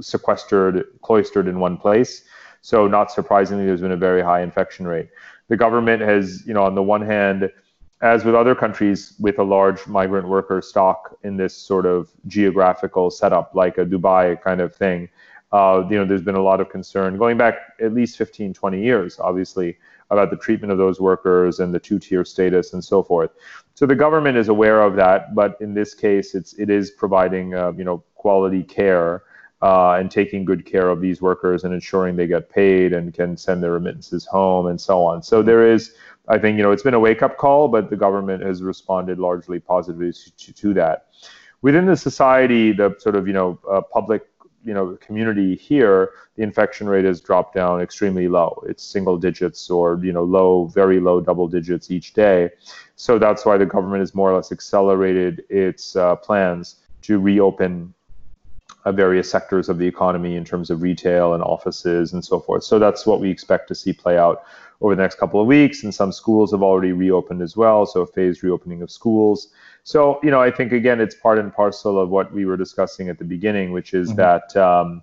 sequestered, 0.00 0.84
cloistered 1.00 1.46
in 1.46 1.60
one 1.60 1.76
place. 1.76 2.24
So, 2.60 2.88
not 2.88 3.12
surprisingly, 3.12 3.66
there's 3.66 3.82
been 3.82 3.92
a 3.92 3.96
very 3.96 4.20
high 4.20 4.42
infection 4.42 4.88
rate. 4.88 5.10
The 5.46 5.56
government 5.56 6.02
has, 6.02 6.44
you 6.44 6.54
know, 6.54 6.64
on 6.64 6.74
the 6.74 6.82
one 6.82 7.02
hand 7.02 7.52
as 8.02 8.24
with 8.24 8.34
other 8.34 8.54
countries 8.54 9.14
with 9.20 9.38
a 9.38 9.42
large 9.42 9.86
migrant 9.86 10.26
worker 10.26 10.62
stock 10.62 11.16
in 11.22 11.36
this 11.36 11.54
sort 11.54 11.84
of 11.84 12.10
geographical 12.26 13.10
setup, 13.10 13.54
like 13.54 13.76
a 13.78 13.84
Dubai 13.84 14.40
kind 14.40 14.60
of 14.60 14.74
thing, 14.74 15.08
uh, 15.52 15.84
you 15.90 15.98
know, 15.98 16.04
there's 16.04 16.22
been 16.22 16.36
a 16.36 16.42
lot 16.42 16.60
of 16.60 16.68
concern 16.68 17.18
going 17.18 17.36
back 17.36 17.54
at 17.80 17.92
least 17.92 18.16
15, 18.16 18.54
20 18.54 18.82
years, 18.82 19.18
obviously, 19.18 19.76
about 20.10 20.30
the 20.30 20.36
treatment 20.36 20.72
of 20.72 20.78
those 20.78 21.00
workers 21.00 21.60
and 21.60 21.74
the 21.74 21.78
two-tier 21.78 22.24
status 22.24 22.72
and 22.72 22.84
so 22.84 23.02
forth. 23.02 23.30
So 23.74 23.86
the 23.86 23.94
government 23.94 24.36
is 24.36 24.48
aware 24.48 24.82
of 24.82 24.96
that, 24.96 25.34
but 25.34 25.56
in 25.60 25.74
this 25.74 25.94
case, 25.94 26.34
it's 26.34 26.52
it 26.54 26.70
is 26.70 26.90
providing 26.90 27.54
uh, 27.54 27.72
you 27.72 27.84
know 27.84 28.02
quality 28.14 28.62
care 28.62 29.22
uh, 29.62 29.92
and 29.92 30.10
taking 30.10 30.44
good 30.44 30.64
care 30.64 30.88
of 30.88 31.00
these 31.00 31.20
workers 31.20 31.64
and 31.64 31.74
ensuring 31.74 32.16
they 32.16 32.26
get 32.26 32.48
paid 32.50 32.92
and 32.92 33.12
can 33.14 33.36
send 33.36 33.62
their 33.62 33.72
remittances 33.72 34.24
home 34.26 34.66
and 34.66 34.80
so 34.80 35.02
on. 35.02 35.22
So 35.22 35.42
there 35.42 35.70
is 35.70 35.94
I 36.30 36.38
think 36.38 36.56
you 36.56 36.62
know 36.62 36.70
it's 36.70 36.84
been 36.84 36.94
a 36.94 37.00
wake 37.00 37.22
up 37.22 37.36
call, 37.36 37.66
but 37.66 37.90
the 37.90 37.96
government 37.96 38.42
has 38.44 38.62
responded 38.62 39.18
largely 39.18 39.58
positively 39.58 40.12
to, 40.12 40.52
to 40.52 40.74
that. 40.74 41.08
Within 41.60 41.86
the 41.86 41.96
society, 41.96 42.72
the 42.72 42.94
sort 42.98 43.16
of 43.16 43.26
you 43.26 43.32
know 43.32 43.58
uh, 43.68 43.80
public 43.80 44.22
you 44.64 44.72
know 44.72 44.96
community 45.00 45.56
here, 45.56 46.10
the 46.36 46.44
infection 46.44 46.88
rate 46.88 47.04
has 47.04 47.20
dropped 47.20 47.54
down 47.54 47.80
extremely 47.80 48.28
low. 48.28 48.62
It's 48.68 48.84
single 48.84 49.18
digits 49.18 49.68
or 49.70 49.98
you 50.04 50.12
know 50.12 50.22
low, 50.22 50.66
very 50.66 51.00
low 51.00 51.20
double 51.20 51.48
digits 51.48 51.90
each 51.90 52.14
day. 52.14 52.50
So 52.94 53.18
that's 53.18 53.44
why 53.44 53.58
the 53.58 53.66
government 53.66 54.00
has 54.00 54.14
more 54.14 54.30
or 54.30 54.36
less 54.36 54.52
accelerated 54.52 55.42
its 55.48 55.96
uh, 55.96 56.14
plans 56.14 56.76
to 57.02 57.18
reopen 57.18 57.92
uh, 58.84 58.92
various 58.92 59.28
sectors 59.28 59.68
of 59.68 59.78
the 59.78 59.86
economy 59.86 60.36
in 60.36 60.44
terms 60.44 60.70
of 60.70 60.80
retail 60.80 61.34
and 61.34 61.42
offices 61.42 62.12
and 62.12 62.24
so 62.24 62.38
forth. 62.38 62.62
So 62.62 62.78
that's 62.78 63.04
what 63.04 63.20
we 63.20 63.30
expect 63.30 63.66
to 63.68 63.74
see 63.74 63.92
play 63.92 64.16
out 64.16 64.44
over 64.80 64.94
the 64.94 65.02
next 65.02 65.16
couple 65.16 65.40
of 65.40 65.46
weeks, 65.46 65.82
and 65.82 65.94
some 65.94 66.12
schools 66.12 66.52
have 66.52 66.62
already 66.62 66.92
reopened 66.92 67.42
as 67.42 67.56
well. 67.56 67.86
So 67.86 68.02
a 68.02 68.06
phased 68.06 68.42
reopening 68.42 68.82
of 68.82 68.90
schools. 68.90 69.48
So 69.84 70.20
you 70.22 70.30
know, 70.30 70.40
I 70.40 70.50
think 70.50 70.72
again, 70.72 71.00
it's 71.00 71.14
part 71.14 71.38
and 71.38 71.52
parcel 71.52 71.98
of 71.98 72.08
what 72.08 72.32
we 72.32 72.44
were 72.44 72.56
discussing 72.56 73.08
at 73.08 73.18
the 73.18 73.24
beginning, 73.24 73.72
which 73.72 73.94
is 73.94 74.12
mm-hmm. 74.12 74.16
that. 74.16 74.56
Um, 74.56 75.02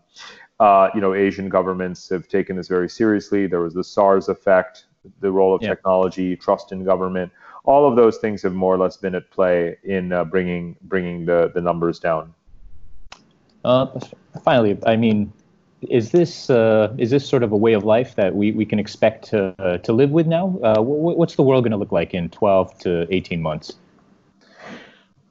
uh, 0.60 0.90
you 0.96 1.02
know, 1.02 1.14
Asian 1.14 1.50
governments 1.50 2.10
have 2.10 2.28
taken 2.28 2.56
this 2.56 2.68
very 2.68 2.90
seriously. 2.90 3.46
There 3.46 3.62
was 3.62 3.76
the 3.76 3.84
SARS 3.84 4.28
effect, 4.28 4.86
the 5.20 5.32
role 5.32 5.54
of 5.54 5.62
yeah. 5.62 5.70
technology, 5.70 6.36
trust 6.36 6.72
in 6.72 6.84
government. 6.84 7.32
All 7.66 7.88
of 7.88 7.96
those 7.96 8.18
things 8.18 8.42
have 8.42 8.54
more 8.54 8.74
or 8.74 8.78
less 8.78 8.98
been 8.98 9.14
at 9.14 9.30
play 9.30 9.78
in 9.84 10.12
uh, 10.12 10.24
bringing 10.24 10.76
bringing 10.84 11.26
the 11.26 11.52
the 11.54 11.62
numbers 11.62 12.00
down. 12.00 12.34
Uh, 13.64 14.00
finally, 14.44 14.80
I 14.86 14.96
mean, 14.96 15.32
is 15.82 16.12
this 16.12 16.50
uh, 16.50 16.94
is 16.98 17.12
this 17.12 17.28
sort 17.28 17.44
of 17.44 17.52
a 17.52 17.58
way 17.58 17.74
of 17.74 17.84
life 17.84 18.16
that 18.16 18.36
we, 18.36 18.52
we 18.52 18.66
can 18.66 18.80
expect 18.80 19.26
to 19.30 19.54
uh, 19.60 19.78
to 19.80 19.94
live 19.94 20.12
with 20.12 20.28
now? 20.28 20.58
Uh, 20.64 20.82
what's 20.82 21.36
the 21.36 21.44
world 21.44 21.64
going 21.64 21.72
to 21.72 21.78
look 21.78 21.92
like 21.92 22.14
in 22.14 22.30
12 22.30 22.78
to 22.80 23.08
18 23.14 23.42
months? 23.42 23.74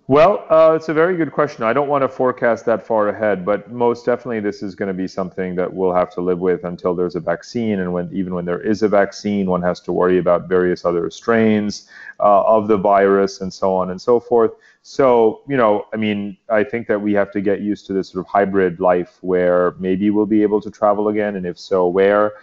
Well, 0.09 0.47
uh, 0.51 0.75
it's 0.77 0.89
a 0.89 0.95
very 0.95 1.17
good 1.17 1.33
question. 1.33 1.65
I 1.65 1.73
don't 1.73 1.89
want 1.89 2.03
to 2.03 2.09
forecast 2.09 2.65
that 2.67 2.87
far 2.87 3.09
ahead, 3.09 3.45
but 3.45 3.73
most 3.73 4.07
definitely 4.07 4.39
this 4.39 4.63
is 4.63 4.77
going 4.77 4.87
to 4.87 4.95
be 4.95 5.09
something 5.09 5.57
that 5.57 5.73
we'll 5.73 5.93
have 5.93 6.13
to 6.13 6.21
live 6.21 6.39
with 6.39 6.63
until 6.63 6.95
there's 6.95 7.17
a 7.17 7.21
vaccine. 7.21 7.81
And 7.81 7.93
when 7.93 8.09
even 8.13 8.33
when 8.33 8.45
there 8.45 8.61
is 8.61 8.85
a 8.85 8.89
vaccine, 8.89 9.47
one 9.47 9.63
has 9.63 9.81
to 9.81 9.91
worry 9.91 10.19
about 10.19 10.49
various 10.49 10.85
other 10.85 11.11
strains 11.11 11.89
uh, 12.21 12.45
of 12.45 12.69
the 12.69 12.77
virus 12.77 13.41
and 13.41 13.53
so 13.53 13.75
on 13.75 13.91
and 13.91 14.01
so 14.01 14.21
forth. 14.21 14.53
So, 14.83 15.43
you 15.49 15.57
know, 15.57 15.87
I 15.93 15.97
mean, 15.97 16.37
I 16.49 16.63
think 16.63 16.87
that 16.87 17.03
we 17.03 17.13
have 17.15 17.33
to 17.33 17.41
get 17.41 17.61
used 17.61 17.87
to 17.87 17.93
this 17.93 18.11
sort 18.11 18.25
of 18.25 18.31
hybrid 18.31 18.79
life 18.79 19.19
where 19.23 19.73
maybe 19.81 20.11
we'll 20.11 20.25
be 20.25 20.45
able 20.45 20.61
to 20.61 20.71
travel 20.71 21.09
again, 21.09 21.35
and 21.35 21.45
if 21.45 21.59
so, 21.59 21.89
where? 21.89 22.35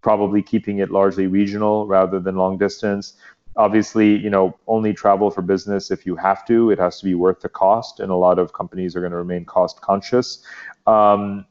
Probably 0.00 0.42
keeping 0.42 0.78
it 0.78 0.90
largely 0.90 1.26
regional 1.26 1.86
rather 1.86 2.18
than 2.18 2.36
long 2.36 2.56
distance 2.56 3.18
obviously 3.60 4.16
you 4.16 4.30
know 4.30 4.56
only 4.66 4.92
travel 4.92 5.30
for 5.30 5.42
business 5.42 5.90
if 5.90 6.06
you 6.06 6.16
have 6.16 6.46
to. 6.46 6.70
It 6.70 6.78
has 6.78 6.98
to 7.00 7.04
be 7.04 7.14
worth 7.14 7.40
the 7.40 7.48
cost 7.48 8.00
and 8.00 8.10
a 8.10 8.16
lot 8.16 8.38
of 8.38 8.52
companies 8.52 8.96
are 8.96 9.00
going 9.00 9.12
to 9.12 9.18
remain 9.18 9.44
cost 9.44 9.80
conscious. 9.80 10.42
Um, 10.86 11.44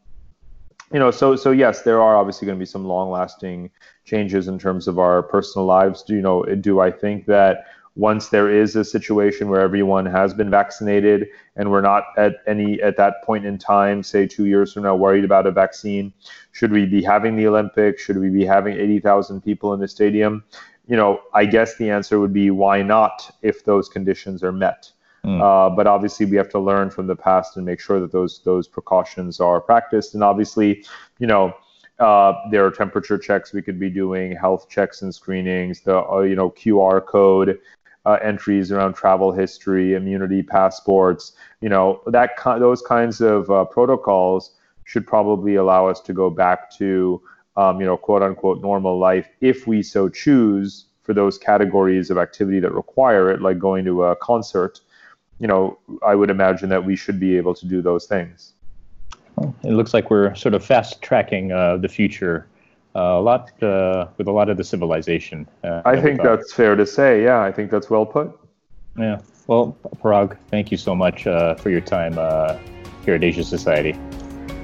you 0.91 0.99
know 0.99 1.11
so 1.11 1.35
so 1.35 1.51
yes 1.51 1.83
there 1.83 2.01
are 2.01 2.15
obviously 2.15 2.47
going 2.47 2.57
to 2.57 2.59
be 2.59 2.65
some 2.65 2.83
long 2.83 3.11
lasting 3.11 3.69
changes 4.05 4.47
in 4.47 4.57
terms 4.57 4.87
of 4.87 4.97
our 4.97 5.21
personal 5.21 5.65
lives. 5.65 6.01
Do 6.03 6.15
you 6.15 6.21
know 6.21 6.43
do 6.67 6.79
i 6.79 6.91
think 6.91 7.27
that 7.27 7.65
once 7.95 8.29
there 8.29 8.49
is 8.49 8.75
a 8.75 8.83
situation 8.83 9.49
where 9.49 9.61
everyone 9.61 10.05
has 10.05 10.33
been 10.33 10.49
vaccinated 10.49 11.27
and 11.57 11.69
we're 11.69 11.81
not 11.81 12.05
at 12.17 12.37
any 12.47 12.81
at 12.81 12.97
that 12.97 13.15
point 13.23 13.45
in 13.45 13.57
time 13.57 14.01
say 14.01 14.25
2 14.25 14.45
years 14.45 14.73
from 14.73 14.83
now 14.83 14.95
worried 14.95 15.25
about 15.25 15.45
a 15.45 15.51
vaccine 15.51 16.13
should 16.51 16.71
we 16.71 16.85
be 16.85 17.01
having 17.01 17.35
the 17.35 17.47
olympics? 17.47 18.01
Should 18.01 18.17
we 18.17 18.29
be 18.29 18.45
having 18.45 18.75
80,000 18.75 19.41
people 19.41 19.73
in 19.73 19.79
the 19.79 19.87
stadium 19.87 20.43
you 20.89 20.95
know, 20.95 21.21
I 21.33 21.45
guess 21.45 21.77
the 21.77 21.91
answer 21.91 22.19
would 22.19 22.33
be 22.33 22.49
why 22.49 22.81
not 22.81 23.29
if 23.43 23.63
those 23.63 23.87
conditions 23.87 24.43
are 24.43 24.51
met. 24.51 24.91
Mm. 25.23 25.39
Uh, 25.39 25.75
but 25.75 25.85
obviously, 25.85 26.25
we 26.25 26.35
have 26.37 26.49
to 26.49 26.59
learn 26.59 26.89
from 26.89 27.05
the 27.05 27.15
past 27.15 27.57
and 27.57 27.65
make 27.65 27.79
sure 27.79 27.99
that 27.99 28.11
those 28.11 28.41
those 28.43 28.67
precautions 28.67 29.39
are 29.39 29.61
practiced. 29.61 30.15
And 30.15 30.23
obviously, 30.23 30.83
you 31.19 31.27
know, 31.27 31.53
uh, 31.99 32.33
there 32.49 32.65
are 32.65 32.71
temperature 32.71 33.17
checks 33.17 33.53
we 33.53 33.61
could 33.61 33.79
be 33.79 33.89
doing, 33.89 34.35
health 34.35 34.67
checks 34.67 35.01
and 35.03 35.13
screenings, 35.13 35.81
the 35.81 35.99
uh, 36.09 36.21
you 36.21 36.35
know 36.35 36.49
QR 36.51 37.05
code 37.05 37.59
uh, 38.05 38.17
entries 38.23 38.71
around 38.71 38.93
travel 38.93 39.31
history, 39.31 39.93
immunity 39.93 40.41
passports. 40.41 41.33
You 41.61 41.69
know 41.69 42.01
that 42.07 42.31
those 42.43 42.81
kinds 42.81 43.21
of 43.21 43.51
uh, 43.51 43.65
protocols 43.65 44.53
should 44.85 45.05
probably 45.05 45.55
allow 45.55 45.85
us 45.85 45.99
to 46.01 46.13
go 46.13 46.31
back 46.31 46.71
to 46.77 47.21
um, 47.59 47.81
you 47.81 47.85
know, 47.85 47.97
quote 47.97 48.23
unquote 48.23 48.61
normal 48.61 48.97
life 48.97 49.27
if 49.41 49.67
we 49.67 49.83
so 49.83 50.07
choose 50.07 50.85
for 51.03 51.13
those 51.13 51.37
categories 51.37 52.09
of 52.09 52.17
activity 52.17 52.59
that 52.61 52.71
require 52.71 53.29
it, 53.31 53.41
like 53.41 53.59
going 53.59 53.83
to 53.83 54.03
a 54.05 54.15
concert. 54.15 54.79
You 55.39 55.47
know, 55.47 55.77
I 56.05 56.15
would 56.15 56.29
imagine 56.29 56.69
that 56.69 56.85
we 56.85 56.95
should 56.95 57.19
be 57.19 57.35
able 57.35 57.53
to 57.55 57.65
do 57.65 57.81
those 57.81 58.05
things. 58.05 58.53
Well, 59.35 59.53
it 59.63 59.71
looks 59.71 59.93
like 59.93 60.09
we're 60.09 60.35
sort 60.35 60.53
of 60.53 60.63
fast 60.63 61.01
tracking 61.01 61.51
uh, 61.51 61.77
the 61.77 61.89
future 61.89 62.47
uh, 62.95 62.99
a 62.99 63.21
lot 63.21 63.61
uh, 63.61 64.07
with 64.17 64.27
a 64.27 64.31
lot 64.31 64.49
of 64.49 64.57
the 64.57 64.63
civilization. 64.63 65.47
Uh, 65.63 65.81
I 65.85 65.99
think 65.99 66.21
that's 66.21 66.53
fair 66.53 66.75
to 66.75 66.85
say. 66.85 67.23
Yeah, 67.23 67.41
I 67.41 67.51
think 67.51 67.71
that's 67.71 67.89
well 67.89 68.05
put. 68.05 68.37
Yeah. 68.97 69.19
Well, 69.47 69.75
Parag, 70.01 70.37
thank 70.49 70.71
you 70.71 70.77
so 70.77 70.95
much 70.95 71.27
uh, 71.27 71.55
for 71.55 71.69
your 71.69 71.81
time 71.81 72.15
uh, 72.17 72.57
here 73.03 73.15
at 73.15 73.23
Asia 73.23 73.43
Society. 73.43 73.93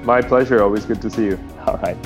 My 0.02 0.22
pleasure. 0.22 0.62
Always 0.62 0.86
good 0.86 1.02
to 1.02 1.10
see 1.10 1.24
you. 1.24 1.38
All 1.66 1.78
right. 1.78 1.96